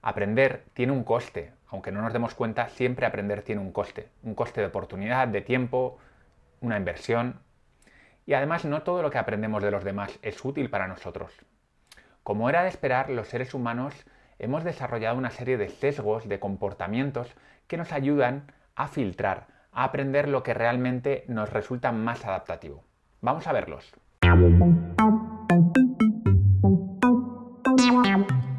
Aprender 0.00 0.64
tiene 0.72 0.92
un 0.92 1.02
coste, 1.02 1.52
aunque 1.68 1.90
no 1.90 2.00
nos 2.00 2.12
demos 2.12 2.34
cuenta, 2.34 2.68
siempre 2.68 3.04
aprender 3.04 3.42
tiene 3.42 3.60
un 3.60 3.72
coste. 3.72 4.08
Un 4.22 4.36
coste 4.36 4.60
de 4.60 4.68
oportunidad, 4.68 5.26
de 5.26 5.40
tiempo, 5.40 5.98
una 6.60 6.76
inversión. 6.76 7.40
Y 8.26 8.34
además 8.34 8.64
no 8.64 8.82
todo 8.82 9.02
lo 9.02 9.10
que 9.10 9.18
aprendemos 9.18 9.62
de 9.62 9.72
los 9.72 9.82
demás 9.82 10.18
es 10.22 10.44
útil 10.44 10.70
para 10.70 10.86
nosotros. 10.86 11.32
Como 12.22 12.48
era 12.48 12.62
de 12.62 12.68
esperar, 12.68 13.10
los 13.10 13.28
seres 13.28 13.54
humanos 13.54 13.92
hemos 14.38 14.62
desarrollado 14.62 15.18
una 15.18 15.30
serie 15.30 15.56
de 15.56 15.68
sesgos, 15.68 16.28
de 16.28 16.38
comportamientos 16.38 17.34
que 17.66 17.76
nos 17.76 17.92
ayudan 17.92 18.52
a 18.76 18.86
filtrar, 18.86 19.48
a 19.72 19.82
aprender 19.82 20.28
lo 20.28 20.44
que 20.44 20.54
realmente 20.54 21.24
nos 21.26 21.52
resulta 21.52 21.90
más 21.90 22.24
adaptativo. 22.24 22.85
Vamos 23.20 23.46
a 23.46 23.52
verlos. 23.52 23.92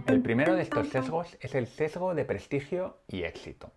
El 0.07 0.21
primero 0.21 0.55
de 0.55 0.61
estos 0.63 0.89
sesgos 0.89 1.37
es 1.41 1.53
el 1.53 1.67
sesgo 1.67 2.15
de 2.15 2.25
prestigio 2.25 2.97
y 3.07 3.23
éxito. 3.23 3.71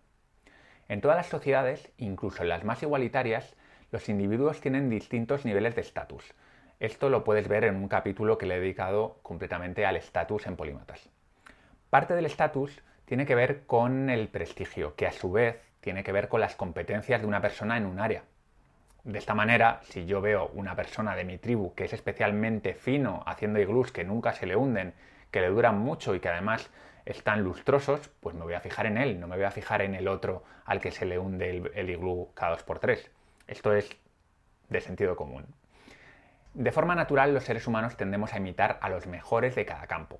En 0.89 0.99
todas 0.99 1.17
las 1.17 1.27
sociedades, 1.27 1.91
incluso 1.97 2.41
en 2.41 2.49
las 2.49 2.63
más 2.63 2.81
igualitarias, 2.81 3.55
los 3.91 4.09
individuos 4.09 4.59
tienen 4.59 4.89
distintos 4.89 5.45
niveles 5.45 5.75
de 5.75 5.81
estatus. 5.81 6.33
Esto 6.79 7.09
lo 7.09 7.23
puedes 7.23 7.47
ver 7.47 7.63
en 7.65 7.75
un 7.75 7.87
capítulo 7.87 8.37
que 8.37 8.47
le 8.47 8.55
he 8.55 8.59
dedicado 8.59 9.19
completamente 9.21 9.85
al 9.85 9.97
estatus 9.97 10.47
en 10.47 10.55
polímatas. 10.55 11.09
Parte 11.91 12.15
del 12.15 12.25
estatus 12.25 12.81
tiene 13.05 13.25
que 13.25 13.35
ver 13.35 13.65
con 13.67 14.09
el 14.09 14.29
prestigio, 14.29 14.95
que 14.95 15.05
a 15.05 15.11
su 15.11 15.31
vez 15.31 15.61
tiene 15.79 16.03
que 16.03 16.11
ver 16.11 16.27
con 16.27 16.41
las 16.41 16.55
competencias 16.55 17.21
de 17.21 17.27
una 17.27 17.41
persona 17.41 17.77
en 17.77 17.85
un 17.85 17.99
área. 17.99 18.23
De 19.03 19.17
esta 19.17 19.33
manera, 19.33 19.79
si 19.83 20.05
yo 20.05 20.21
veo 20.21 20.51
una 20.53 20.75
persona 20.75 21.15
de 21.15 21.23
mi 21.23 21.39
tribu 21.39 21.73
que 21.73 21.85
es 21.85 21.93
especialmente 21.93 22.75
fino 22.75 23.23
haciendo 23.25 23.59
iglús 23.59 23.91
que 23.91 24.03
nunca 24.03 24.33
se 24.33 24.45
le 24.45 24.55
hunden, 24.55 24.93
que 25.31 25.41
le 25.41 25.49
duran 25.49 25.79
mucho 25.79 26.13
y 26.13 26.19
que 26.19 26.29
además 26.29 26.69
están 27.05 27.43
lustrosos, 27.43 28.09
pues 28.19 28.35
me 28.35 28.43
voy 28.43 28.53
a 28.53 28.59
fijar 28.59 28.85
en 28.85 28.97
él, 28.97 29.19
no 29.19 29.27
me 29.27 29.37
voy 29.37 29.45
a 29.45 29.51
fijar 29.51 29.81
en 29.81 29.95
el 29.95 30.07
otro 30.07 30.43
al 30.65 30.79
que 30.79 30.91
se 30.91 31.05
le 31.05 31.17
hunde 31.17 31.49
el, 31.49 31.71
el 31.73 31.89
iglú 31.89 32.29
cada 32.35 32.51
dos 32.51 32.63
por 32.63 32.77
tres. 32.77 33.09
Esto 33.47 33.73
es 33.73 33.89
de 34.69 34.81
sentido 34.81 35.15
común. 35.15 35.47
De 36.53 36.71
forma 36.71 36.93
natural, 36.93 37.33
los 37.33 37.43
seres 37.43 37.65
humanos 37.65 37.97
tendemos 37.97 38.33
a 38.33 38.37
imitar 38.37 38.77
a 38.81 38.89
los 38.89 39.07
mejores 39.07 39.55
de 39.55 39.65
cada 39.65 39.87
campo. 39.87 40.19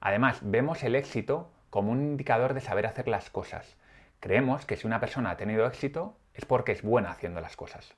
Además, 0.00 0.38
vemos 0.42 0.82
el 0.84 0.94
éxito 0.94 1.50
como 1.68 1.92
un 1.92 2.00
indicador 2.00 2.54
de 2.54 2.60
saber 2.60 2.86
hacer 2.86 3.08
las 3.08 3.28
cosas. 3.28 3.76
Creemos 4.20 4.64
que 4.64 4.76
si 4.76 4.86
una 4.86 5.00
persona 5.00 5.32
ha 5.32 5.36
tenido 5.36 5.66
éxito 5.66 6.16
es 6.34 6.44
porque 6.44 6.72
es 6.72 6.82
buena 6.82 7.10
haciendo 7.10 7.40
las 7.40 7.56
cosas. 7.56 7.94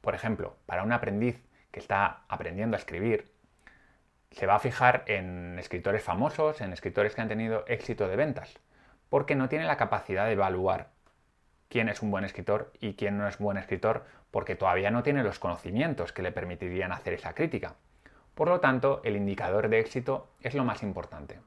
Por 0.00 0.14
ejemplo, 0.14 0.56
para 0.66 0.82
un 0.82 0.92
aprendiz 0.92 1.42
que 1.70 1.80
está 1.80 2.24
aprendiendo 2.28 2.76
a 2.76 2.78
escribir, 2.78 3.32
se 4.30 4.46
va 4.46 4.56
a 4.56 4.60
fijar 4.60 5.04
en 5.06 5.58
escritores 5.58 6.02
famosos, 6.02 6.60
en 6.60 6.72
escritores 6.72 7.14
que 7.14 7.20
han 7.20 7.28
tenido 7.28 7.64
éxito 7.66 8.08
de 8.08 8.16
ventas, 8.16 8.58
porque 9.08 9.34
no 9.34 9.48
tiene 9.48 9.66
la 9.66 9.76
capacidad 9.76 10.26
de 10.26 10.32
evaluar 10.32 10.90
quién 11.68 11.88
es 11.88 12.02
un 12.02 12.10
buen 12.10 12.24
escritor 12.24 12.72
y 12.80 12.94
quién 12.94 13.16
no 13.16 13.28
es 13.28 13.38
buen 13.38 13.56
escritor, 13.56 14.04
porque 14.30 14.56
todavía 14.56 14.90
no 14.90 15.02
tiene 15.02 15.22
los 15.22 15.38
conocimientos 15.38 16.12
que 16.12 16.22
le 16.22 16.32
permitirían 16.32 16.92
hacer 16.92 17.14
esa 17.14 17.34
crítica. 17.34 17.76
Por 18.34 18.48
lo 18.48 18.60
tanto, 18.60 19.02
el 19.04 19.16
indicador 19.16 19.68
de 19.68 19.78
éxito 19.78 20.30
es 20.40 20.54
lo 20.54 20.64
más 20.64 20.82
importante. 20.82 21.38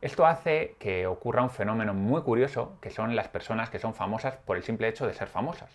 Esto 0.00 0.26
hace 0.26 0.76
que 0.78 1.06
ocurra 1.06 1.42
un 1.42 1.50
fenómeno 1.50 1.94
muy 1.94 2.22
curioso, 2.22 2.78
que 2.80 2.90
son 2.90 3.16
las 3.16 3.28
personas 3.28 3.70
que 3.70 3.78
son 3.78 3.94
famosas 3.94 4.36
por 4.36 4.56
el 4.56 4.62
simple 4.62 4.88
hecho 4.88 5.06
de 5.06 5.14
ser 5.14 5.28
famosas. 5.28 5.70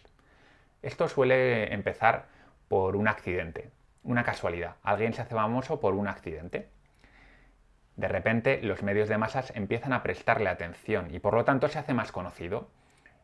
Esto 0.81 1.07
suele 1.07 1.73
empezar 1.73 2.25
por 2.67 2.95
un 2.95 3.07
accidente 3.07 3.71
una 4.03 4.23
casualidad. 4.23 4.75
Alguien 4.83 5.13
se 5.13 5.21
hace 5.21 5.35
famoso 5.35 5.79
por 5.79 5.93
un 5.93 6.07
accidente. 6.07 6.69
De 7.95 8.07
repente 8.07 8.61
los 8.61 8.83
medios 8.83 9.09
de 9.09 9.17
masas 9.17 9.53
empiezan 9.55 9.93
a 9.93 10.03
prestarle 10.03 10.49
atención 10.49 11.13
y 11.13 11.19
por 11.19 11.33
lo 11.33 11.45
tanto 11.45 11.67
se 11.67 11.79
hace 11.79 11.93
más 11.93 12.11
conocido. 12.11 12.67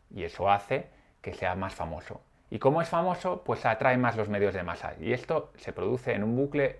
Y 0.09 0.23
eso 0.23 0.49
hace 0.49 0.89
que 1.21 1.33
sea 1.33 1.55
más 1.55 1.75
famoso. 1.75 2.21
Y 2.49 2.59
como 2.59 2.81
es 2.81 2.89
famoso, 2.89 3.43
pues 3.43 3.65
atrae 3.65 3.97
más 3.97 4.15
los 4.15 4.29
medios 4.29 4.53
de 4.53 4.63
masa. 4.63 4.93
Y 4.99 5.13
esto 5.13 5.51
se 5.57 5.73
produce 5.73 6.13
en 6.13 6.23
un 6.23 6.35
bucle 6.35 6.79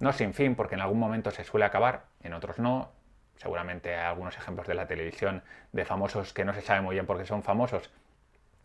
no 0.00 0.12
sin 0.12 0.34
fin, 0.34 0.54
porque 0.54 0.74
en 0.74 0.80
algún 0.82 0.98
momento 0.98 1.30
se 1.30 1.44
suele 1.44 1.64
acabar, 1.64 2.04
en 2.22 2.32
otros 2.32 2.58
no. 2.58 2.90
Seguramente 3.38 3.94
hay 3.94 4.06
algunos 4.06 4.36
ejemplos 4.36 4.66
de 4.66 4.74
la 4.74 4.86
televisión 4.86 5.42
de 5.72 5.84
famosos 5.84 6.32
que 6.32 6.44
no 6.44 6.52
se 6.52 6.60
sabe 6.60 6.82
muy 6.82 6.94
bien 6.94 7.06
por 7.06 7.18
qué 7.18 7.24
son 7.24 7.42
famosos, 7.42 7.90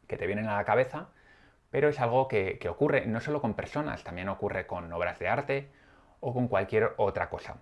que 0.08 0.18
te 0.18 0.28
vienen 0.28 0.48
a 0.48 0.58
la 0.58 0.66
cabeza 0.66 1.10
pero 1.74 1.90
es 1.90 2.00
algo 2.00 2.28
que, 2.28 2.60
ocurre 2.70 3.08
no 3.08 3.20
solo 3.20 3.42
con 3.42 3.56
personas, 3.56 4.04
también 4.04 4.30
ocurre 4.30 4.68
con 4.68 4.94
obras 4.94 5.18
de 5.18 5.28
arte 5.28 5.70
o 6.20 6.32
con 6.32 6.48
cualquier 6.48 6.94
otra 6.98 7.32
cosa. 7.32 7.56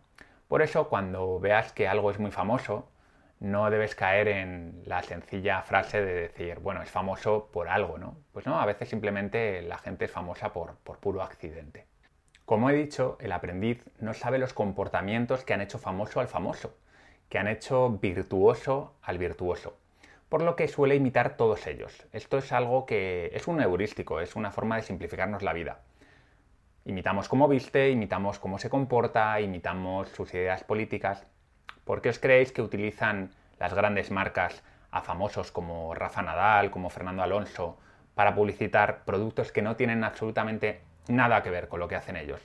Por 0.49 0.61
eso 0.61 0.89
cuando 0.89 1.39
veas 1.39 1.71
que 1.71 1.87
algo 1.87 2.11
es 2.11 2.19
muy 2.19 2.29
famoso, 2.29 2.91
no 3.39 3.69
debes 3.69 3.95
caer 3.95 4.27
en 4.27 4.83
la 4.85 5.01
sencilla 5.01 5.61
frase 5.61 6.03
de 6.03 6.13
decir, 6.13 6.59
bueno, 6.59 6.81
es 6.81 6.91
famoso 6.91 7.49
por 7.53 7.69
algo, 7.69 7.97
¿no? 7.97 8.17
Pues 8.33 8.45
no, 8.45 8.59
a 8.59 8.65
veces 8.65 8.89
simplemente 8.89 9.61
la 9.61 9.77
gente 9.77 10.03
es 10.03 10.11
famosa 10.11 10.51
por, 10.51 10.75
por 10.83 10.97
puro 10.97 11.21
accidente. 11.21 11.87
Como 12.43 12.69
he 12.69 12.73
dicho, 12.73 13.17
el 13.21 13.31
aprendiz 13.31 13.81
no 14.01 14.13
sabe 14.13 14.39
los 14.39 14.51
comportamientos 14.51 15.45
que 15.45 15.53
han 15.53 15.61
hecho 15.61 15.79
famoso 15.79 16.19
al 16.19 16.27
famoso, 16.27 16.75
que 17.31 17.39
han 17.39 17.47
hecho 17.47 17.89
virtuoso 17.89 18.93
al 19.01 19.17
virtuoso 19.17 19.81
por 20.31 20.43
lo 20.43 20.55
que 20.55 20.69
suele 20.69 20.95
imitar 20.95 21.35
todos 21.35 21.67
ellos. 21.67 22.07
Esto 22.13 22.37
es 22.37 22.53
algo 22.53 22.85
que 22.85 23.31
es 23.33 23.49
un 23.49 23.59
heurístico, 23.59 24.21
es 24.21 24.37
una 24.37 24.49
forma 24.49 24.77
de 24.77 24.81
simplificarnos 24.81 25.43
la 25.43 25.51
vida. 25.51 25.79
Imitamos 26.85 27.27
cómo 27.27 27.49
viste, 27.49 27.89
imitamos 27.89 28.39
cómo 28.39 28.57
se 28.57 28.69
comporta, 28.69 29.41
imitamos 29.41 30.07
sus 30.07 30.33
ideas 30.33 30.63
políticas. 30.63 31.27
¿Por 31.83 32.01
qué 32.01 32.07
os 32.07 32.17
creéis 32.17 32.53
que 32.53 32.61
utilizan 32.61 33.31
las 33.59 33.73
grandes 33.73 34.09
marcas 34.09 34.63
a 34.89 35.01
famosos 35.01 35.51
como 35.51 35.93
Rafa 35.93 36.21
Nadal, 36.21 36.71
como 36.71 36.89
Fernando 36.89 37.23
Alonso, 37.23 37.77
para 38.15 38.33
publicitar 38.33 39.03
productos 39.03 39.51
que 39.51 39.61
no 39.61 39.75
tienen 39.75 40.05
absolutamente 40.05 40.79
nada 41.09 41.43
que 41.43 41.49
ver 41.49 41.67
con 41.67 41.81
lo 41.81 41.89
que 41.89 41.97
hacen 41.97 42.15
ellos? 42.15 42.39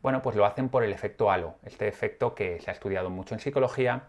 Bueno, 0.00 0.22
pues 0.22 0.36
lo 0.36 0.46
hacen 0.46 0.68
por 0.68 0.84
el 0.84 0.92
efecto 0.92 1.30
halo, 1.30 1.56
este 1.64 1.88
efecto 1.88 2.34
que 2.34 2.60
se 2.60 2.70
ha 2.70 2.72
estudiado 2.72 3.10
mucho 3.10 3.34
en 3.34 3.40
psicología 3.40 4.04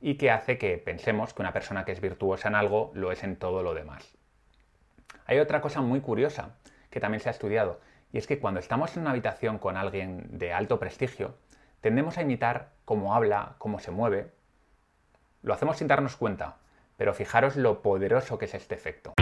y 0.00 0.16
que 0.16 0.30
hace 0.30 0.58
que 0.58 0.76
pensemos 0.78 1.34
que 1.34 1.42
una 1.42 1.52
persona 1.52 1.84
que 1.84 1.92
es 1.92 2.00
virtuosa 2.00 2.48
en 2.48 2.56
algo 2.56 2.90
lo 2.94 3.12
es 3.12 3.22
en 3.22 3.36
todo 3.36 3.62
lo 3.62 3.74
demás. 3.74 4.16
Hay 5.26 5.38
otra 5.38 5.60
cosa 5.60 5.80
muy 5.82 6.00
curiosa 6.00 6.56
que 6.90 6.98
también 6.98 7.20
se 7.20 7.28
ha 7.28 7.32
estudiado, 7.32 7.80
y 8.12 8.18
es 8.18 8.26
que 8.26 8.40
cuando 8.40 8.58
estamos 8.58 8.96
en 8.96 9.02
una 9.02 9.10
habitación 9.10 9.58
con 9.58 9.76
alguien 9.76 10.26
de 10.38 10.52
alto 10.52 10.80
prestigio, 10.80 11.36
tendemos 11.80 12.18
a 12.18 12.22
imitar 12.22 12.70
cómo 12.84 13.14
habla, 13.14 13.54
cómo 13.58 13.78
se 13.78 13.92
mueve. 13.92 14.32
Lo 15.42 15.54
hacemos 15.54 15.76
sin 15.76 15.86
darnos 15.86 16.16
cuenta, 16.16 16.56
pero 16.96 17.14
fijaros 17.14 17.54
lo 17.54 17.82
poderoso 17.82 18.36
que 18.38 18.46
es 18.46 18.54
este 18.54 18.74
efecto. 18.74 19.14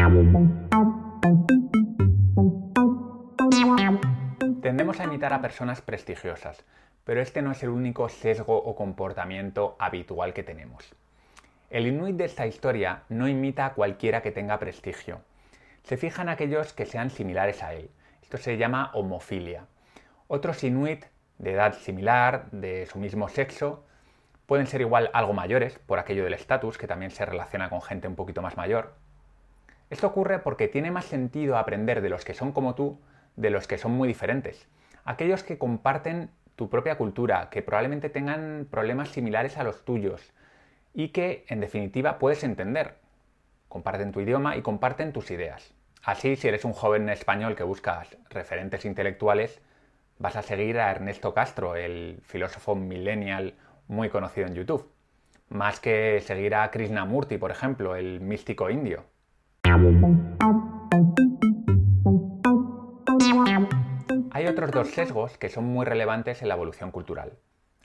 Tendemos 4.69 5.01
a 5.01 5.05
imitar 5.05 5.33
a 5.33 5.41
personas 5.41 5.81
prestigiosas, 5.81 6.63
pero 7.05 7.23
este 7.23 7.41
no 7.41 7.53
es 7.53 7.63
el 7.63 7.71
único 7.71 8.11
sesgo 8.11 8.55
o 8.55 8.77
comportamiento 8.77 9.77
habitual 9.79 10.35
que 10.35 10.43
tenemos. 10.43 10.95
El 11.71 11.87
inuit 11.87 12.17
de 12.17 12.27
esta 12.27 12.47
historia 12.47 13.05
no 13.09 13.29
imita 13.29 13.65
a 13.65 13.73
cualquiera 13.73 14.21
que 14.21 14.31
tenga 14.31 14.59
prestigio. 14.59 15.23
Se 15.85 15.97
fija 15.97 16.21
en 16.21 16.29
aquellos 16.29 16.75
que 16.75 16.85
sean 16.85 17.09
similares 17.09 17.63
a 17.63 17.73
él. 17.73 17.89
Esto 18.21 18.37
se 18.37 18.59
llama 18.59 18.91
homofilia. 18.93 19.65
Otros 20.27 20.63
inuit 20.63 21.07
de 21.39 21.55
edad 21.55 21.73
similar, 21.73 22.51
de 22.51 22.85
su 22.85 22.99
mismo 22.99 23.31
sexo, 23.31 23.87
pueden 24.45 24.67
ser 24.67 24.83
igual 24.83 25.09
algo 25.15 25.33
mayores, 25.33 25.79
por 25.79 25.99
aquello 25.99 26.25
del 26.25 26.35
estatus, 26.35 26.77
que 26.77 26.87
también 26.87 27.11
se 27.11 27.25
relaciona 27.25 27.71
con 27.71 27.81
gente 27.81 28.07
un 28.07 28.17
poquito 28.17 28.43
más 28.43 28.59
mayor. 28.59 28.93
Esto 29.89 30.09
ocurre 30.09 30.41
porque 30.41 30.69
tiene 30.69 30.91
más 30.91 31.07
sentido 31.07 31.57
aprender 31.57 32.03
de 32.03 32.11
los 32.11 32.27
que 32.27 32.35
son 32.35 32.53
como 32.53 32.75
tú, 32.75 33.01
de 33.39 33.51
los 33.51 33.67
que 33.67 33.79
son 33.79 33.93
muy 33.93 34.09
diferentes. 34.09 34.69
Aquellos 35.05 35.43
que 35.43 35.59
comparten 35.59 36.31
tu 36.57 36.69
propia 36.69 36.99
cultura, 36.99 37.49
que 37.51 37.63
probablemente 37.63 38.11
tengan 38.11 38.67
problemas 38.71 39.11
similares 39.11 39.57
a 39.57 39.65
los 39.65 39.85
tuyos 39.85 40.33
y 40.93 41.11
que 41.11 41.45
en 41.49 41.61
definitiva 41.61 42.19
puedes 42.19 42.43
entender. 42.43 42.97
Comparten 43.69 44.11
tu 44.13 44.21
idioma 44.21 44.57
y 44.57 44.63
comparten 44.63 45.13
tus 45.13 45.31
ideas. 45.31 45.73
Así, 46.03 46.37
si 46.37 46.49
eres 46.49 46.65
un 46.65 46.73
joven 46.73 47.09
español 47.09 47.55
que 47.55 47.63
buscas 47.63 48.17
referentes 48.31 48.85
intelectuales, 48.85 49.61
vas 50.19 50.37
a 50.37 50.43
seguir 50.43 50.81
a 50.81 50.91
Ernesto 50.91 51.33
Castro, 51.33 51.77
el 51.77 52.21
filósofo 52.25 52.75
millennial 52.75 53.55
muy 53.87 54.09
conocido 54.09 54.49
en 54.49 54.55
YouTube, 54.55 54.91
más 55.49 55.81
que 55.81 56.21
seguir 56.23 56.55
a 56.55 56.71
Krishnamurti, 56.71 57.39
por 57.39 57.51
ejemplo, 57.51 57.95
el 57.95 58.21
místico 58.21 58.69
indio. 58.69 59.05
Otros 64.59 64.73
dos 64.73 64.91
sesgos 64.91 65.39
que 65.39 65.49
son 65.49 65.67
muy 65.67 65.87
relevantes 65.87 66.43
en 66.43 66.49
la 66.49 66.55
evolución 66.55 66.91
cultural. 66.91 67.35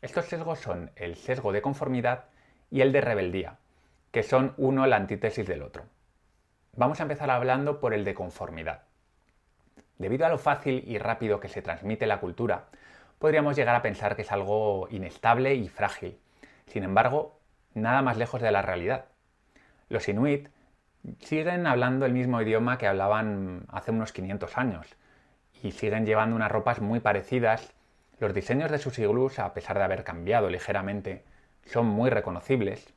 Estos 0.01 0.25
sesgos 0.25 0.58
son 0.58 0.89
el 0.96 1.15
sesgo 1.15 1.51
de 1.51 1.62
conformidad 1.62 2.25
y 2.72 2.82
el 2.82 2.92
de 2.92 3.00
rebeldía, 3.00 3.60
que 4.10 4.24
son 4.24 4.56
uno 4.58 4.88
la 4.88 4.96
antítesis 4.96 5.46
del 5.46 5.62
otro. 5.62 5.84
Vamos 6.75 7.00
a 7.00 7.03
empezar 7.03 7.30
hablando 7.30 7.80
por 7.80 7.94
el 7.94 8.03
de 8.03 8.15
conformidad. 8.15 8.82
Debido 10.00 10.25
a 10.25 10.30
lo 10.30 10.39
fácil 10.39 10.84
y 10.88 10.98
rápido 10.98 11.39
que 11.39 11.48
se 11.48 11.62
transmite 11.62 12.08
la 12.08 12.20
cultura, 12.20 12.65
podríamos 13.20 13.56
llegar 13.56 13.75
a 13.75 13.84
pensar 13.84 14.15
que 14.15 14.24
es 14.24 14.32
algo 14.32 14.88
inestable 14.89 15.53
y 15.53 15.70
frágil. 15.70 16.18
Sin 16.65 16.84
embargo, 16.84 17.39
nada 17.75 18.01
más 18.01 18.18
lejos 18.18 18.42
de 18.42 18.51
la 18.51 18.63
realidad. 18.63 19.06
Los 19.89 20.10
inuit 20.10 20.50
siguen 21.20 21.68
hablando 21.68 22.08
el 22.08 22.13
mismo 22.13 22.42
idioma 22.42 22.80
que 22.80 22.88
hablaban 22.88 23.68
hace 23.70 23.92
unos 23.92 24.12
500 24.12 24.58
años 24.58 24.98
y 25.63 25.72
siguen 25.72 26.05
llevando 26.05 26.36
unas 26.36 26.51
ropas 26.51 26.82
muy 26.82 27.00
parecidas. 27.00 27.74
Los 28.20 28.34
diseños 28.34 28.70
de 28.70 28.77
sus 28.77 29.00
iglús, 29.00 29.39
a 29.39 29.53
pesar 29.53 29.77
de 29.77 29.86
haber 29.86 30.03
cambiado 30.03 30.50
ligeramente, 30.50 31.24
son 31.65 31.88
muy 31.88 32.10
reconocibles. 32.10 32.93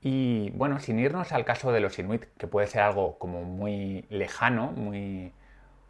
Y 0.00 0.50
bueno, 0.50 0.78
sin 0.78 1.00
irnos 1.00 1.32
al 1.32 1.44
caso 1.44 1.72
de 1.72 1.80
los 1.80 1.98
inuit, 1.98 2.24
que 2.38 2.46
puede 2.46 2.68
ser 2.68 2.82
algo 2.82 3.18
como 3.18 3.42
muy 3.42 4.06
lejano, 4.08 4.70
muy, 4.70 5.32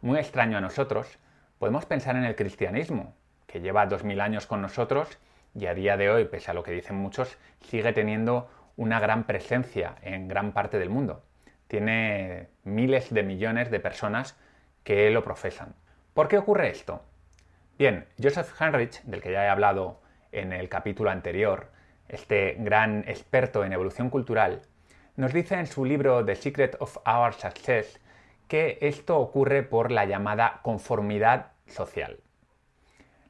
muy 0.01 0.17
extraño 0.17 0.57
a 0.57 0.61
nosotros, 0.61 1.19
podemos 1.59 1.85
pensar 1.85 2.15
en 2.15 2.23
el 2.23 2.35
cristianismo, 2.35 3.13
que 3.45 3.61
lleva 3.61 3.85
2000 3.85 4.21
años 4.21 4.47
con 4.47 4.61
nosotros 4.61 5.19
y 5.53 5.67
a 5.67 5.75
día 5.75 5.97
de 5.97 6.09
hoy, 6.09 6.25
pese 6.25 6.49
a 6.49 6.53
lo 6.55 6.63
que 6.63 6.71
dicen 6.71 6.95
muchos, 6.95 7.37
sigue 7.61 7.93
teniendo 7.93 8.49
una 8.75 8.99
gran 8.99 9.25
presencia 9.25 9.95
en 10.01 10.27
gran 10.27 10.51
parte 10.51 10.79
del 10.79 10.89
mundo. 10.89 11.23
Tiene 11.67 12.47
miles 12.63 13.13
de 13.13 13.23
millones 13.23 13.69
de 13.69 13.79
personas 13.79 14.35
que 14.85 15.09
lo 15.09 15.23
profesan. 15.23 15.75
¿Por 16.13 16.29
qué 16.29 16.37
ocurre 16.37 16.69
esto? 16.69 17.01
Bien, 17.77 18.05
Joseph 18.21 18.49
Henrich, 18.61 19.01
del 19.03 19.21
que 19.21 19.31
ya 19.31 19.43
he 19.43 19.49
hablado 19.49 19.99
en 20.31 20.53
el 20.53 20.69
capítulo 20.69 21.09
anterior, 21.09 21.71
este 22.07 22.55
gran 22.59 23.03
experto 23.07 23.65
en 23.65 23.73
evolución 23.73 24.09
cultural, 24.09 24.61
nos 25.17 25.33
dice 25.33 25.55
en 25.55 25.65
su 25.65 25.83
libro 25.85 26.23
The 26.23 26.35
Secret 26.35 26.77
of 26.79 26.97
Our 27.05 27.33
Success 27.33 27.99
que 28.47 28.77
esto 28.79 29.17
ocurre 29.17 29.63
por 29.63 29.91
la 29.91 30.05
llamada 30.05 30.59
conformidad 30.61 31.47
social. 31.65 32.19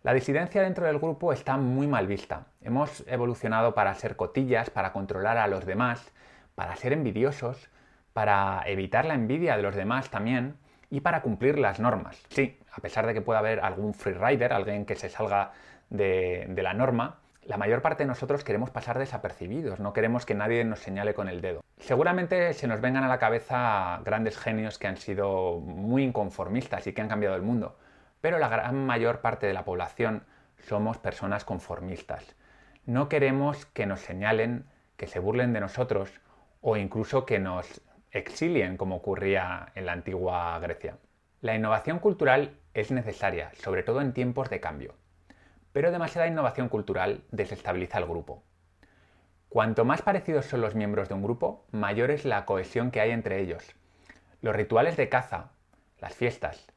La 0.03 0.13
disidencia 0.13 0.62
dentro 0.62 0.85
del 0.85 1.00
grupo 1.00 1.31
está 1.31 1.55
muy 1.55 1.88
mal 1.88 2.05
vista. 2.05 2.47
Hemos 2.62 3.05
evolucionado 3.07 3.74
para 3.74 3.95
ser 3.95 4.17
cotillas, 4.17 4.69
para 4.69 4.91
controlar 4.91 5.38
a 5.38 5.47
los 5.47 5.65
demás, 5.65 6.12
para 6.53 6.75
ser 6.75 6.91
envidiosos, 6.91 7.69
para 8.12 8.62
evitar 8.65 9.05
la 9.05 9.13
envidia 9.13 9.55
de 9.55 9.63
los 9.63 9.75
demás 9.75 10.09
también 10.09 10.57
y 10.89 11.01
para 11.01 11.22
cumplir 11.22 11.60
las 11.60 11.80
normas. 11.80 12.22
Sí, 12.30 12.60
a 12.72 12.82
pesar 12.82 13.06
de 13.06 13.13
que 13.13 13.22
pueda 13.22 13.39
haber 13.39 13.60
algún 13.60 13.94
freerider, 13.94 14.54
alguien 14.54 14.86
que 14.86 14.96
se 14.96 15.10
salga 15.10 15.54
de, 15.89 16.46
de 16.50 16.63
la 16.63 16.74
norma, 16.74 17.20
la 17.44 17.58
mayor 17.58 17.82
parte 17.82 18.04
de 18.04 18.08
nosotros 18.08 18.44
queremos 18.44 18.72
pasar 18.72 18.98
desapercibidos, 18.98 19.80
no 19.80 19.94
queremos 19.94 20.25
que 20.25 20.34
nadie 20.34 20.63
nos 20.63 20.80
señale 20.80 21.13
con 21.13 21.27
el 21.30 21.42
dedo. 21.42 21.63
Seguramente 21.77 22.54
se 22.54 22.68
nos 22.68 22.82
vengan 22.82 23.04
a 23.04 23.08
la 23.08 23.20
cabeza 23.20 24.01
grandes 24.04 24.38
genios 24.38 24.80
que 24.80 24.88
han 24.88 24.98
sido 24.98 25.60
muy 25.60 26.04
inconformistas 26.04 26.88
y 26.88 26.94
que 26.94 27.01
han 27.01 27.10
cambiado 27.10 27.36
el 27.36 27.44
mundo 27.44 27.77
pero 28.25 28.39
la 28.39 28.50
gran 28.50 28.88
mayor 28.88 29.22
parte 29.22 29.46
de 29.46 29.54
la 29.54 29.65
población 29.65 30.24
somos 30.68 30.98
personas 30.98 31.46
conformistas. 31.46 32.36
No 32.88 33.08
queremos 33.08 33.68
que 33.68 33.86
nos 33.86 34.00
señalen, 34.00 34.65
que 34.98 35.06
se 35.06 35.20
burlen 35.20 35.54
de 35.54 35.60
nosotros 35.60 36.10
o 36.60 36.75
incluso 36.75 37.27
que 37.27 37.38
nos 37.38 37.82
exilien 38.15 38.77
como 38.77 38.95
ocurría 38.95 39.74
en 39.75 39.86
la 39.86 39.91
antigua 39.91 40.57
Grecia. 40.60 40.98
La 41.41 41.53
innovación 41.53 42.00
cultural 42.00 42.57
es 42.74 42.89
necesaria, 42.89 43.51
sobre 43.55 43.84
todo 43.84 44.00
en 44.00 44.13
tiempos 44.13 44.50
de 44.50 44.62
cambio, 44.62 44.95
pero 45.74 45.91
demasiada 45.91 46.27
innovación 46.27 46.69
cultural 46.69 47.25
desestabiliza 47.31 47.98
el 47.98 48.05
grupo. 48.05 48.41
Cuanto 49.50 49.84
más 49.84 50.01
parecidos 50.01 50.45
son 50.45 50.62
los 50.62 50.75
miembros 50.75 51.10
de 51.10 51.15
un 51.15 51.24
grupo, 51.24 51.65
mayor 51.72 52.10
es 52.10 52.24
la 52.24 52.45
cohesión 52.45 52.89
que 52.89 53.01
hay 53.01 53.12
entre 53.12 53.41
ellos. 53.41 53.75
Los 54.41 54.55
rituales 54.55 54.95
de 54.95 55.10
caza, 55.10 55.51
las 56.00 56.15
fiestas, 56.15 56.72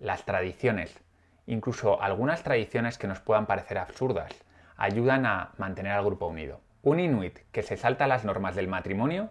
las 0.00 0.24
tradiciones, 0.24 0.98
incluso 1.46 2.02
algunas 2.02 2.42
tradiciones 2.42 2.98
que 2.98 3.06
nos 3.06 3.20
puedan 3.20 3.46
parecer 3.46 3.78
absurdas, 3.78 4.32
ayudan 4.76 5.26
a 5.26 5.52
mantener 5.58 5.92
al 5.92 6.04
grupo 6.04 6.26
unido. 6.26 6.60
Un 6.82 6.98
inuit 6.98 7.38
que 7.52 7.62
se 7.62 7.76
salta 7.76 8.08
las 8.08 8.24
normas 8.24 8.56
del 8.56 8.66
matrimonio, 8.66 9.30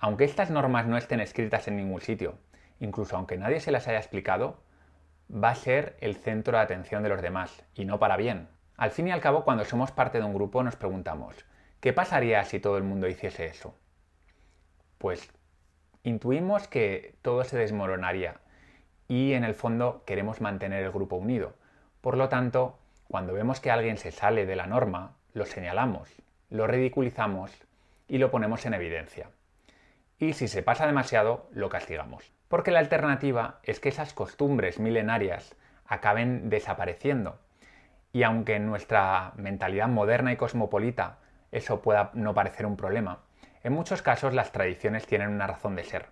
aunque 0.00 0.24
estas 0.24 0.50
normas 0.50 0.86
no 0.86 0.96
estén 0.96 1.20
escritas 1.20 1.68
en 1.68 1.76
ningún 1.76 2.00
sitio, 2.00 2.38
incluso 2.80 3.16
aunque 3.16 3.36
nadie 3.36 3.60
se 3.60 3.70
las 3.70 3.86
haya 3.86 3.98
explicado, 3.98 4.62
va 5.32 5.50
a 5.50 5.54
ser 5.54 5.96
el 6.00 6.16
centro 6.16 6.56
de 6.56 6.64
atención 6.64 7.02
de 7.02 7.10
los 7.10 7.22
demás, 7.22 7.64
y 7.74 7.84
no 7.84 7.98
para 7.98 8.16
bien. 8.16 8.48
Al 8.76 8.90
fin 8.90 9.08
y 9.08 9.12
al 9.12 9.20
cabo, 9.20 9.44
cuando 9.44 9.64
somos 9.64 9.92
parte 9.92 10.18
de 10.18 10.24
un 10.24 10.34
grupo 10.34 10.62
nos 10.62 10.76
preguntamos, 10.76 11.44
¿qué 11.80 11.92
pasaría 11.92 12.42
si 12.44 12.60
todo 12.60 12.78
el 12.78 12.82
mundo 12.82 13.08
hiciese 13.08 13.44
eso? 13.44 13.74
Pues 14.96 15.30
intuimos 16.02 16.66
que 16.66 17.14
todo 17.20 17.44
se 17.44 17.58
desmoronaría 17.58 18.40
y 19.06 19.34
en 19.34 19.44
el 19.44 19.54
fondo 19.54 20.02
queremos 20.06 20.40
mantener 20.40 20.82
el 20.82 20.92
grupo 20.92 21.16
unido. 21.16 21.54
Por 22.00 22.16
lo 22.16 22.30
tanto, 22.30 22.78
cuando 23.06 23.34
vemos 23.34 23.60
que 23.60 23.70
alguien 23.70 23.98
se 23.98 24.12
sale 24.12 24.46
de 24.46 24.56
la 24.56 24.66
norma, 24.66 25.16
lo 25.34 25.44
señalamos, 25.44 26.08
lo 26.48 26.66
ridiculizamos 26.66 27.52
y 28.08 28.18
lo 28.18 28.30
ponemos 28.30 28.64
en 28.64 28.74
evidencia. 28.74 29.28
Y 30.20 30.34
si 30.34 30.48
se 30.48 30.62
pasa 30.62 30.86
demasiado, 30.86 31.48
lo 31.50 31.70
castigamos. 31.70 32.30
Porque 32.48 32.70
la 32.70 32.78
alternativa 32.78 33.58
es 33.62 33.80
que 33.80 33.88
esas 33.88 34.12
costumbres 34.12 34.78
milenarias 34.78 35.56
acaben 35.86 36.50
desapareciendo. 36.50 37.38
Y 38.12 38.22
aunque 38.22 38.56
en 38.56 38.66
nuestra 38.66 39.32
mentalidad 39.36 39.88
moderna 39.88 40.30
y 40.30 40.36
cosmopolita 40.36 41.20
eso 41.52 41.80
pueda 41.80 42.10
no 42.12 42.34
parecer 42.34 42.66
un 42.66 42.76
problema, 42.76 43.20
en 43.64 43.72
muchos 43.72 44.02
casos 44.02 44.34
las 44.34 44.52
tradiciones 44.52 45.06
tienen 45.06 45.30
una 45.30 45.46
razón 45.46 45.74
de 45.74 45.84
ser. 45.84 46.08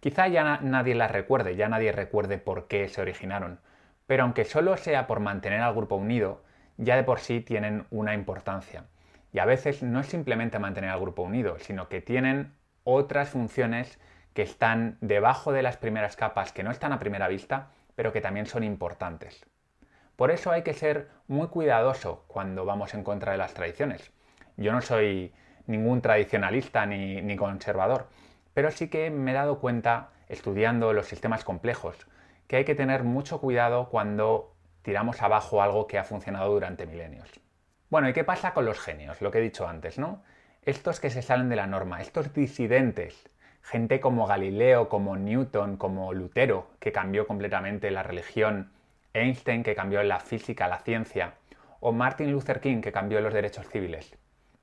Quizá 0.00 0.26
ya 0.26 0.58
nadie 0.62 0.94
las 0.94 1.10
recuerde, 1.10 1.54
ya 1.54 1.68
nadie 1.68 1.92
recuerde 1.92 2.38
por 2.38 2.66
qué 2.66 2.88
se 2.88 3.02
originaron, 3.02 3.60
pero 4.06 4.22
aunque 4.22 4.46
solo 4.46 4.78
sea 4.78 5.06
por 5.06 5.20
mantener 5.20 5.60
al 5.60 5.74
grupo 5.74 5.96
unido, 5.96 6.42
ya 6.78 6.96
de 6.96 7.04
por 7.04 7.20
sí 7.20 7.40
tienen 7.40 7.84
una 7.90 8.14
importancia. 8.14 8.86
Y 9.34 9.38
a 9.38 9.44
veces 9.44 9.82
no 9.82 10.00
es 10.00 10.06
simplemente 10.06 10.58
mantener 10.58 10.88
al 10.88 11.00
grupo 11.00 11.22
unido, 11.22 11.58
sino 11.58 11.88
que 11.90 12.00
tienen 12.00 12.54
otras 12.84 13.30
funciones 13.30 13.98
que 14.34 14.42
están 14.42 14.96
debajo 15.00 15.52
de 15.52 15.62
las 15.62 15.76
primeras 15.76 16.16
capas, 16.16 16.52
que 16.52 16.62
no 16.62 16.70
están 16.70 16.92
a 16.92 16.98
primera 16.98 17.28
vista, 17.28 17.70
pero 17.94 18.12
que 18.12 18.20
también 18.20 18.46
son 18.46 18.64
importantes. 18.64 19.44
Por 20.16 20.30
eso 20.30 20.50
hay 20.50 20.62
que 20.62 20.74
ser 20.74 21.08
muy 21.28 21.48
cuidadoso 21.48 22.24
cuando 22.26 22.64
vamos 22.64 22.94
en 22.94 23.04
contra 23.04 23.32
de 23.32 23.38
las 23.38 23.54
tradiciones. 23.54 24.12
Yo 24.56 24.72
no 24.72 24.82
soy 24.82 25.32
ningún 25.66 26.02
tradicionalista 26.02 26.86
ni, 26.86 27.22
ni 27.22 27.36
conservador, 27.36 28.08
pero 28.54 28.70
sí 28.70 28.88
que 28.88 29.10
me 29.10 29.30
he 29.30 29.34
dado 29.34 29.60
cuenta, 29.60 30.10
estudiando 30.28 30.92
los 30.92 31.06
sistemas 31.06 31.44
complejos, 31.44 32.06
que 32.46 32.56
hay 32.56 32.64
que 32.64 32.74
tener 32.74 33.04
mucho 33.04 33.40
cuidado 33.40 33.88
cuando 33.88 34.54
tiramos 34.82 35.22
abajo 35.22 35.62
algo 35.62 35.86
que 35.86 35.98
ha 35.98 36.04
funcionado 36.04 36.52
durante 36.52 36.86
milenios. 36.86 37.28
Bueno, 37.88 38.08
¿y 38.08 38.12
qué 38.12 38.24
pasa 38.24 38.52
con 38.52 38.64
los 38.64 38.78
genios? 38.78 39.20
Lo 39.20 39.30
que 39.30 39.38
he 39.38 39.42
dicho 39.42 39.66
antes, 39.66 39.98
¿no? 39.98 40.22
Estos 40.66 41.00
que 41.00 41.08
se 41.08 41.22
salen 41.22 41.48
de 41.48 41.56
la 41.56 41.66
norma, 41.66 42.02
estos 42.02 42.34
disidentes, 42.34 43.30
gente 43.62 43.98
como 43.98 44.26
Galileo, 44.26 44.90
como 44.90 45.16
Newton, 45.16 45.78
como 45.78 46.12
Lutero, 46.12 46.68
que 46.80 46.92
cambió 46.92 47.26
completamente 47.26 47.90
la 47.90 48.02
religión, 48.02 48.70
Einstein, 49.14 49.62
que 49.62 49.74
cambió 49.74 50.02
la 50.02 50.20
física, 50.20 50.68
la 50.68 50.80
ciencia, 50.80 51.34
o 51.80 51.92
Martin 51.92 52.30
Luther 52.30 52.60
King, 52.60 52.82
que 52.82 52.92
cambió 52.92 53.22
los 53.22 53.32
derechos 53.32 53.68
civiles. 53.70 54.18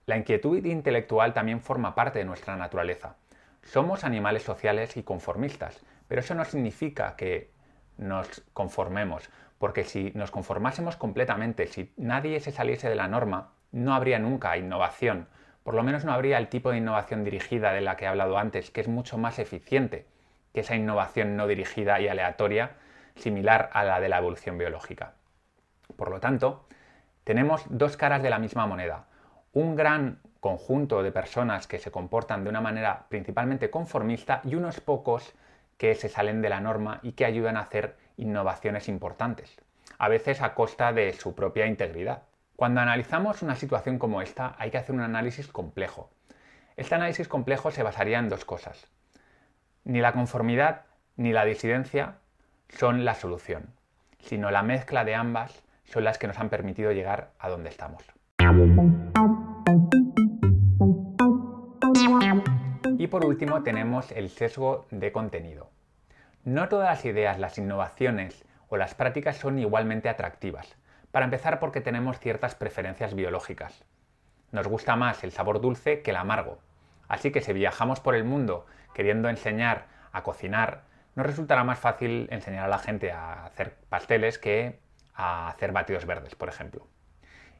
La 0.06 0.18
inquietud 0.18 0.64
intelectual 0.64 1.34
también 1.34 1.62
forma 1.62 1.96
parte 1.96 2.20
de 2.20 2.26
nuestra 2.26 2.56
naturaleza. 2.56 3.16
Somos 3.64 4.04
animales 4.04 4.44
sociales 4.44 4.98
y 4.98 5.04
conformistas, 5.04 5.84
pero 6.08 6.22
eso 6.22 6.36
no 6.36 6.46
significa 6.46 7.16
que 7.16 7.50
nos 7.98 8.44
conformemos, 8.54 9.32
porque 9.58 9.84
si 9.84 10.12
nos 10.14 10.30
conformásemos 10.30 10.96
completamente, 10.96 11.66
si 11.66 11.92
nadie 11.98 12.40
se 12.40 12.52
saliese 12.52 12.88
de 12.88 12.96
la 12.96 13.08
norma, 13.08 13.54
no 13.72 13.96
habría 13.96 14.20
nunca 14.20 14.56
innovación, 14.58 15.28
por 15.68 15.76
lo 15.76 15.84
menos 15.84 16.06
no 16.06 16.14
habría 16.14 16.38
el 16.38 16.48
tipo 16.48 16.72
de 16.72 16.78
innovación 16.78 17.26
dirigida 17.26 17.74
de 17.74 17.82
la 17.82 17.98
que 17.98 18.06
he 18.06 18.08
hablado 18.08 18.38
antes, 18.38 18.72
que 18.72 18.80
es 18.80 18.88
mucho 18.88 19.18
más 19.18 19.38
eficiente 19.38 20.06
que 20.54 20.62
esa 20.62 20.78
innovación 20.78 21.36
no 21.36 21.46
dirigida 21.46 22.00
y 22.00 22.08
aleatoria, 22.08 22.78
similar 23.18 23.70
a 23.74 23.84
la 23.84 24.00
de 24.00 24.08
la 24.08 24.20
evolución 24.20 24.58
biológica. 24.58 25.16
Por 25.98 26.10
lo 26.10 26.22
tanto, 26.22 26.66
tenemos 27.26 27.66
dos 27.68 27.98
caras 27.98 28.24
de 28.24 28.30
la 28.30 28.40
misma 28.40 28.66
moneda. 28.66 29.08
Un 29.52 29.76
gran 29.76 30.22
conjunto 30.40 31.04
de 31.04 31.12
personas 31.12 31.68
que 31.68 31.80
se 31.80 31.92
comportan 31.92 32.46
de 32.46 32.50
una 32.50 32.62
manera 32.62 33.08
principalmente 33.10 33.70
conformista 33.70 34.40
y 34.46 34.56
unos 34.56 34.80
pocos 34.80 35.34
que 35.78 35.96
se 35.96 36.08
salen 36.08 36.42
de 36.42 36.48
la 36.48 36.62
norma 36.62 37.02
y 37.04 37.12
que 37.12 37.26
ayudan 37.26 37.58
a 37.58 37.64
hacer 37.64 37.98
innovaciones 38.16 38.88
importantes, 38.88 39.58
a 39.98 40.08
veces 40.08 40.42
a 40.42 40.54
costa 40.54 40.94
de 40.94 41.12
su 41.12 41.36
propia 41.36 41.66
integridad. 41.66 42.22
Cuando 42.58 42.82
analizamos 42.82 43.44
una 43.44 43.56
situación 43.56 44.00
como 44.00 44.20
esta 44.20 44.56
hay 44.58 44.72
que 44.72 44.80
hacer 44.80 44.96
un 44.96 45.02
análisis 45.02 45.48
complejo. 45.48 46.10
Este 46.76 46.96
análisis 46.96 47.28
complejo 47.28 47.70
se 47.70 47.84
basaría 47.84 48.18
en 48.18 48.30
dos 48.30 48.46
cosas. 48.46 48.88
Ni 49.84 50.02
la 50.02 50.12
conformidad 50.12 50.82
ni 51.18 51.34
la 51.34 51.46
disidencia 51.46 52.16
son 52.70 53.06
la 53.06 53.14
solución, 53.14 53.76
sino 54.18 54.50
la 54.50 54.64
mezcla 54.64 55.06
de 55.06 55.14
ambas 55.14 55.62
son 55.84 56.04
las 56.04 56.18
que 56.18 56.26
nos 56.26 56.40
han 56.40 56.50
permitido 56.50 56.92
llegar 56.92 57.30
a 57.38 57.48
donde 57.48 57.70
estamos. 57.70 58.04
Y 62.98 63.06
por 63.06 63.24
último 63.24 63.62
tenemos 63.62 64.12
el 64.12 64.32
sesgo 64.32 64.88
de 64.90 65.12
contenido. 65.12 65.70
No 66.44 66.70
todas 66.70 66.90
las 66.90 67.06
ideas, 67.06 67.38
las 67.38 67.60
innovaciones 67.60 68.46
o 68.68 68.78
las 68.78 68.96
prácticas 68.96 69.38
son 69.38 69.60
igualmente 69.60 70.10
atractivas. 70.10 70.76
Para 71.18 71.26
empezar 71.26 71.58
porque 71.58 71.82
tenemos 71.82 72.20
ciertas 72.20 72.54
preferencias 72.54 73.16
biológicas. 73.16 73.84
Nos 74.52 74.68
gusta 74.68 74.96
más 74.96 75.24
el 75.24 75.32
sabor 75.32 75.60
dulce 75.60 76.04
que 76.04 76.12
el 76.12 76.16
amargo. 76.16 76.60
Así 77.08 77.32
que 77.32 77.42
si 77.42 77.54
viajamos 77.54 78.00
por 78.00 78.14
el 78.14 78.24
mundo 78.24 78.68
queriendo 78.94 79.28
enseñar 79.28 79.88
a 80.12 80.22
cocinar, 80.22 80.84
nos 81.16 81.26
resultará 81.26 81.64
más 81.64 81.80
fácil 81.80 82.28
enseñar 82.30 82.66
a 82.66 82.68
la 82.68 82.78
gente 82.78 83.12
a 83.12 83.46
hacer 83.46 83.78
pasteles 83.90 84.38
que 84.38 84.78
a 85.16 85.48
hacer 85.48 85.72
batidos 85.72 86.06
verdes, 86.06 86.36
por 86.36 86.50
ejemplo. 86.50 86.86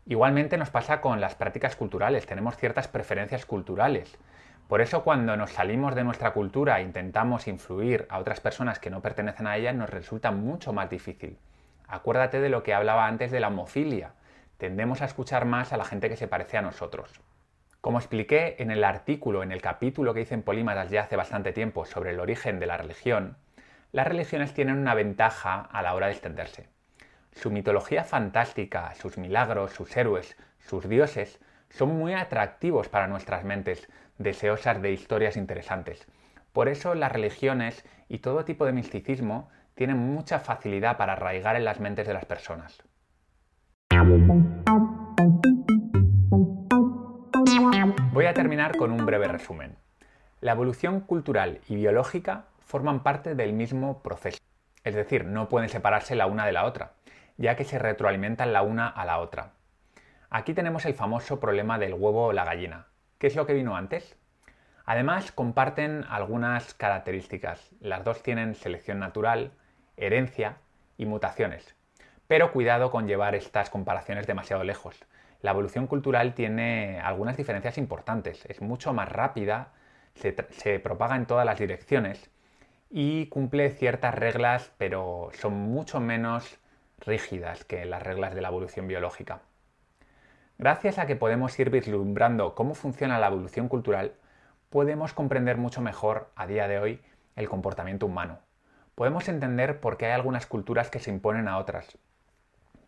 Igualmente 0.06 0.60
nos 0.60 0.70
pasa 0.70 1.02
con 1.02 1.20
las 1.20 1.34
prácticas 1.34 1.76
culturales, 1.76 2.28
tenemos 2.28 2.58
ciertas 2.58 2.88
preferencias 2.88 3.48
culturales. 3.48 4.20
Por 4.68 4.82
eso 4.82 5.04
cuando 5.04 5.36
nos 5.36 5.54
salimos 5.54 5.96
de 5.96 6.04
nuestra 6.04 6.32
cultura 6.32 6.80
e 6.80 6.84
intentamos 6.84 7.48
influir 7.48 8.06
a 8.12 8.20
otras 8.20 8.40
personas 8.40 8.78
que 8.78 8.92
no 8.92 9.02
pertenecen 9.02 9.48
a 9.48 9.58
ella, 9.58 9.74
nos 9.74 9.90
resulta 9.90 10.30
mucho 10.30 10.74
más 10.74 10.92
difícil. 10.92 11.40
Acuérdate 11.88 12.42
de 12.42 12.50
lo 12.50 12.64
que 12.64 12.74
hablaba 12.74 13.08
antes 13.08 13.32
de 13.32 13.40
la 13.40 13.48
homofilia. 13.48 14.12
Tendemos 14.58 15.02
a 15.02 15.06
escuchar 15.06 15.46
más 15.46 15.72
a 15.72 15.78
la 15.78 15.86
gente 15.86 16.10
que 16.10 16.18
se 16.18 16.28
parece 16.28 16.58
a 16.58 16.62
nosotros. 16.62 17.22
Como 17.80 18.00
expliqué 18.00 18.58
en 18.60 18.72
el 18.72 18.84
artículo, 18.84 19.44
en 19.44 19.52
el 19.52 19.62
capítulo 19.62 20.14
que 20.14 20.22
hice 20.22 20.34
en 20.34 20.44
Polímatas 20.44 20.90
ya 20.90 21.04
hace 21.04 21.16
bastante 21.16 21.54
tiempo 21.54 21.86
sobre 21.86 22.12
el 22.12 22.20
origen 22.20 22.60
de 22.60 22.66
la 22.66 22.76
religión, 22.76 23.38
las 23.94 24.06
religiones 24.06 24.54
tienen 24.54 24.78
una 24.78 24.94
ventaja 24.94 25.62
a 25.62 25.82
la 25.82 25.94
hora 25.94 26.08
de 26.08 26.14
extenderse. 26.14 26.68
Su 27.32 27.52
mitología 27.52 28.04
fantástica, 28.04 28.94
sus 28.96 29.18
milagros, 29.18 29.72
sus 29.72 29.96
héroes, 29.96 30.36
sus 30.60 30.90
dioses, 30.90 31.40
son 31.70 31.98
muy 31.98 32.14
atractivos 32.14 32.90
para 32.90 33.08
nuestras 33.08 33.46
mentes, 33.46 33.88
deseosas 34.18 34.82
de 34.82 34.92
historias 34.92 35.38
interesantes. 35.38 36.08
Por 36.52 36.68
eso 36.68 36.96
las 36.96 37.12
religiones 37.12 37.86
y 38.10 38.20
todo 38.20 38.44
tipo 38.44 38.66
de 38.66 38.74
misticismo 38.74 39.50
tienen 39.78 39.98
mucha 39.98 40.40
facilidad 40.40 40.98
para 40.98 41.14
arraigar 41.14 41.56
en 41.56 41.64
las 41.64 41.80
mentes 41.80 42.08
de 42.08 42.14
las 42.14 42.26
personas. 42.26 42.82
Voy 48.12 48.26
a 48.26 48.34
terminar 48.34 48.76
con 48.76 48.92
un 48.92 49.06
breve 49.06 49.28
resumen. 49.28 49.78
La 50.42 50.54
evolución 50.54 51.02
cultural 51.02 51.62
y 51.70 51.76
biológica 51.76 52.46
forman 52.60 53.04
parte 53.04 53.36
del 53.36 53.54
mismo 53.54 54.02
proceso, 54.02 54.40
es 54.84 54.96
decir, 54.96 55.26
no 55.26 55.48
pueden 55.48 55.70
separarse 55.70 56.16
la 56.16 56.26
una 56.26 56.48
de 56.48 56.54
la 56.54 56.66
otra, 56.66 56.94
ya 57.38 57.56
que 57.56 57.64
se 57.64 57.78
retroalimentan 57.78 58.54
la 58.54 58.64
una 58.64 58.88
a 58.88 59.06
la 59.06 59.20
otra. 59.20 59.54
Aquí 60.32 60.56
tenemos 60.56 60.86
el 60.86 60.96
famoso 60.96 61.40
problema 61.40 61.78
del 61.78 61.94
huevo 61.94 62.26
o 62.26 62.34
la 62.34 62.46
gallina. 62.46 62.88
¿Qué 63.20 63.28
es 63.28 63.36
lo 63.36 63.46
que 63.46 63.54
vino 63.54 63.76
antes? 63.76 64.18
Además, 64.86 65.32
comparten 65.32 66.04
algunas 66.10 66.74
características. 66.74 67.76
Las 67.80 68.04
dos 68.04 68.24
tienen 68.24 68.56
selección 68.56 69.00
natural, 69.00 69.52
herencia 69.98 70.58
y 70.98 71.06
mutaciones. 71.06 71.76
Pero 72.28 72.52
cuidado 72.52 72.92
con 72.92 73.08
llevar 73.08 73.36
estas 73.36 73.70
comparaciones 73.70 74.28
demasiado 74.28 74.64
lejos. 74.64 74.96
La 75.42 75.52
evolución 75.52 75.88
cultural 75.88 76.34
tiene 76.34 77.00
algunas 77.00 77.38
diferencias 77.38 77.78
importantes. 77.78 78.46
Es 78.46 78.62
mucho 78.62 78.94
más 78.94 79.12
rápida, 79.12 79.74
se, 80.16 80.80
propaga 80.80 81.16
en 81.16 81.26
todas 81.26 81.46
las 81.46 81.60
direcciones 81.60 82.30
y 82.90 83.28
cumple 83.28 83.70
ciertas 83.70 84.16
reglas, 84.16 84.72
pero 84.78 85.30
son 85.34 85.54
mucho 85.54 86.00
menos 86.00 86.60
rígidas 87.00 87.64
que 87.66 87.86
las 87.86 88.02
reglas 88.02 88.34
de 88.34 88.42
la 88.42 88.48
evolución 88.48 88.88
biológica. 88.88 89.42
Gracias 90.58 90.98
a 90.98 91.06
que 91.06 91.16
podemos 91.16 91.58
ir 91.60 91.70
vislumbrando 91.70 92.56
cómo 92.56 92.74
funciona 92.74 93.20
la 93.20 93.28
evolución 93.28 93.68
cultural, 93.68 94.14
podemos 94.70 95.14
comprender 95.14 95.58
mucho 95.58 95.82
mejor 95.82 96.32
a 96.36 96.48
día 96.48 96.68
de 96.68 96.80
hoy 96.80 97.02
el 97.36 97.48
comportamiento 97.48 98.08
humano. 98.08 98.40
Podemos 98.98 99.30
entender 99.30 99.80
por 99.80 99.96
qué 99.96 100.08
hay 100.08 100.14
algunas 100.14 100.48
culturas 100.48 100.90
que 100.90 100.98
se 100.98 101.12
imponen 101.12 101.48
a 101.48 101.60
otras, 101.60 102.00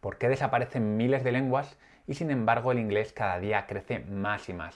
por 0.02 0.17
qué 0.17 0.28
desaparecen 0.28 0.98
miles 0.98 1.24
de 1.24 1.32
lenguas 1.32 1.78
y 2.08 2.15
sin 2.15 2.32
embargo 2.32 2.72
el 2.72 2.80
inglés 2.80 3.13
cada 3.13 3.39
día 3.39 3.67
crece 3.67 4.00
más 4.00 4.50
y 4.50 4.54
más. 4.54 4.76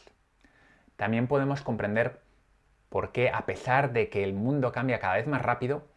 También 0.96 1.26
podemos 1.26 1.64
comprender 1.64 2.20
por 2.90 3.12
qué 3.12 3.32
a 3.32 3.48
pesar 3.48 3.94
de 3.94 4.10
que 4.10 4.24
el 4.24 4.36
mundo 4.36 4.72
cambia 4.72 5.00
cada 5.00 5.16
vez 5.16 5.26
más 5.26 5.42
rápido, 5.42 5.88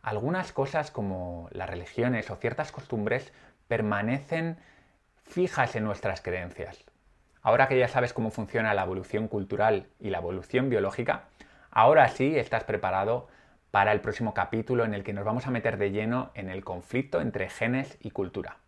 algunas 0.00 0.52
cosas 0.52 0.90
como 0.90 1.50
las 1.52 1.68
religiones 1.68 2.30
o 2.30 2.36
ciertas 2.36 2.72
costumbres 2.72 3.30
permanecen 3.66 4.56
fijas 5.22 5.76
en 5.76 5.84
nuestras 5.84 6.22
creencias. 6.22 6.82
Ahora 7.42 7.68
que 7.68 7.78
ya 7.78 7.88
sabes 7.88 8.14
cómo 8.14 8.30
funciona 8.30 8.72
la 8.72 8.84
evolución 8.84 9.28
cultural 9.28 9.88
y 10.00 10.08
la 10.08 10.16
evolución 10.16 10.70
biológica, 10.70 11.24
ahora 11.70 12.08
sí 12.08 12.38
estás 12.38 12.64
preparado 12.64 13.28
para 13.70 13.92
el 13.92 14.00
próximo 14.00 14.34
capítulo 14.34 14.84
en 14.84 14.94
el 14.94 15.04
que 15.04 15.12
nos 15.12 15.24
vamos 15.24 15.46
a 15.46 15.50
meter 15.50 15.76
de 15.76 15.90
lleno 15.90 16.30
en 16.34 16.48
el 16.48 16.64
conflicto 16.64 17.20
entre 17.20 17.48
genes 17.48 17.98
y 18.00 18.10
cultura. 18.10 18.58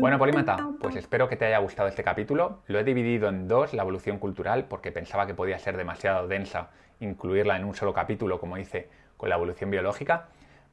Bueno, 0.00 0.18
Polímata, 0.18 0.68
pues 0.80 0.96
espero 0.96 1.28
que 1.28 1.36
te 1.36 1.46
haya 1.46 1.58
gustado 1.58 1.88
este 1.88 2.02
capítulo. 2.02 2.62
Lo 2.66 2.78
he 2.78 2.84
dividido 2.84 3.28
en 3.28 3.48
dos, 3.48 3.72
la 3.72 3.82
evolución 3.82 4.18
cultural, 4.18 4.66
porque 4.66 4.92
pensaba 4.92 5.26
que 5.26 5.34
podía 5.34 5.58
ser 5.58 5.76
demasiado 5.76 6.28
densa 6.28 6.70
incluirla 7.00 7.56
en 7.56 7.64
un 7.64 7.74
solo 7.74 7.92
capítulo, 7.94 8.38
como 8.38 8.58
hice 8.58 8.88
con 9.16 9.28
la 9.28 9.36
evolución 9.36 9.70
biológica. 9.70 10.28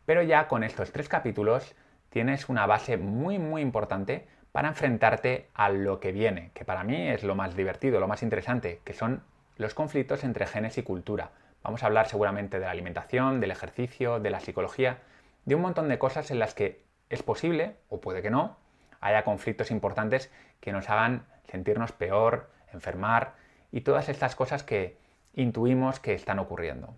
Pero 0.06 0.24
ya 0.24 0.48
con 0.48 0.64
estos 0.64 0.92
tres 0.92 1.08
capítulos 1.08 1.76
tienes 2.10 2.50
una 2.50 2.66
base 2.66 2.98
muy 2.98 3.40
muy 3.40 3.62
importante 3.62 4.28
para 4.52 4.70
enfrentarte 4.70 5.50
a 5.54 5.70
lo 5.70 6.00
que 6.00 6.12
viene, 6.12 6.52
que 6.54 6.66
para 6.66 6.84
mí 6.84 7.10
es 7.10 7.24
lo 7.24 7.36
más 7.36 7.56
divertido, 7.56 8.00
lo 8.00 8.08
más 8.08 8.24
interesante, 8.24 8.82
que 8.84 8.94
son 8.94 9.24
los 9.58 9.74
conflictos 9.74 10.24
entre 10.24 10.46
genes 10.46 10.78
y 10.78 10.84
cultura. 10.84 11.32
Vamos 11.64 11.84
a 11.84 11.86
hablar 11.86 12.08
seguramente 12.08 12.60
de 12.60 12.66
la 12.66 12.72
alimentación, 12.72 13.40
del 13.40 13.52
ejercicio, 13.52 14.20
de 14.20 14.30
la 14.30 14.40
psicología, 14.40 15.00
de 15.46 15.56
un 15.56 15.62
montón 15.62 15.88
de 15.88 16.00
cosas 16.00 16.32
en 16.32 16.40
las 16.40 16.54
que 16.54 16.84
es 17.10 17.24
posible, 17.24 17.76
o 17.90 18.02
puede 18.02 18.22
que 18.22 18.30
no, 18.30 18.58
haya 19.00 19.24
conflictos 19.24 19.72
importantes 19.72 20.32
que 20.60 20.72
nos 20.72 20.90
hagan 20.90 21.26
sentirnos 21.50 21.92
peor, 21.92 22.50
enfermar 22.74 23.34
y 23.72 23.82
todas 23.82 24.10
estas 24.10 24.36
cosas 24.36 24.64
que 24.64 24.98
intuimos 25.34 26.00
que 26.00 26.14
están 26.14 26.40
ocurriendo. 26.40 26.96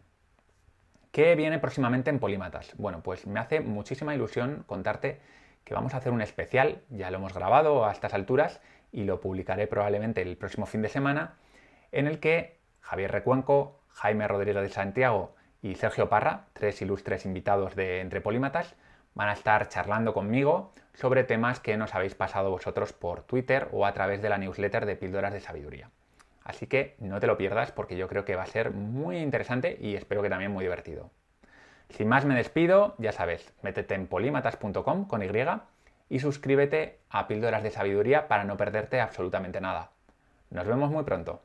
¿Qué 1.12 1.36
viene 1.36 1.60
próximamente 1.60 2.10
en 2.10 2.20
Polímatas? 2.20 2.74
Bueno, 2.78 3.02
pues 3.04 3.28
me 3.28 3.40
hace 3.40 3.60
muchísima 3.60 4.16
ilusión 4.16 4.64
contarte 4.66 5.22
que 5.64 5.74
vamos 5.74 5.94
a 5.94 5.98
hacer 5.98 6.12
un 6.12 6.22
especial, 6.22 6.82
ya 6.90 7.12
lo 7.12 7.18
hemos 7.18 7.34
grabado 7.34 7.86
a 7.86 7.92
estas 7.92 8.14
alturas 8.14 8.62
y 8.92 9.04
lo 9.04 9.20
publicaré 9.20 9.68
probablemente 9.68 10.22
el 10.22 10.38
próximo 10.38 10.66
fin 10.66 10.82
de 10.82 10.90
semana, 10.90 11.36
en 11.92 12.08
el 12.08 12.20
que 12.20 12.60
Javier 12.82 13.12
Recuenco, 13.12 13.80
Jaime 13.90 14.28
Rodríguez 14.28 14.64
de 14.64 14.70
Santiago 14.70 15.36
y 15.62 15.76
Sergio 15.76 16.10
Parra, 16.10 16.48
tres 16.54 16.82
ilustres 16.82 17.26
invitados 17.26 17.76
de 17.76 18.02
Entre 18.02 18.22
Polímatas, 18.22 18.76
van 19.16 19.30
a 19.30 19.34
estar 19.34 19.70
charlando 19.70 20.14
conmigo 20.14 20.74
sobre 20.94 21.24
temas 21.24 21.60
que 21.60 21.78
nos 21.78 21.96
habéis 21.96 22.16
pasado 22.16 22.50
vosotros 22.52 22.94
por 22.94 23.24
Twitter 23.24 23.70
o 23.72 23.86
a 23.86 23.94
través 23.94 24.22
de 24.22 24.30
la 24.30 24.38
newsletter 24.38 24.86
de 24.86 24.96
Píldoras 24.96 25.34
de 25.34 25.40
Sabiduría. 25.40 25.90
Así 26.44 26.68
que 26.68 26.96
no 27.00 27.20
te 27.20 27.28
lo 27.28 27.38
pierdas 27.38 27.72
porque 27.72 27.98
yo 27.98 28.08
creo 28.08 28.26
que 28.26 28.36
va 28.36 28.44
a 28.44 28.48
ser 28.48 28.72
muy 28.72 29.18
interesante 29.18 29.78
y 29.80 29.96
espero 29.96 30.22
que 30.22 30.30
también 30.30 30.52
muy 30.52 30.66
divertido. 30.66 31.10
Sin 31.94 32.08
más 32.08 32.26
me 32.26 32.34
despido, 32.34 32.96
ya 32.98 33.12
sabes, 33.12 33.54
métete 33.62 33.94
en 33.94 34.08
polímatas.com 34.08 35.06
con 35.06 35.22
Y 35.22 35.30
y 36.10 36.20
suscríbete 36.20 37.00
a 37.10 37.28
Píldoras 37.28 37.62
de 37.62 37.70
Sabiduría 37.70 38.28
para 38.28 38.46
no 38.46 38.58
perderte 38.58 39.00
absolutamente 39.00 39.62
nada. 39.62 39.92
Nos 40.50 40.66
vemos 40.66 40.90
muy 40.90 41.04
pronto. 41.04 41.44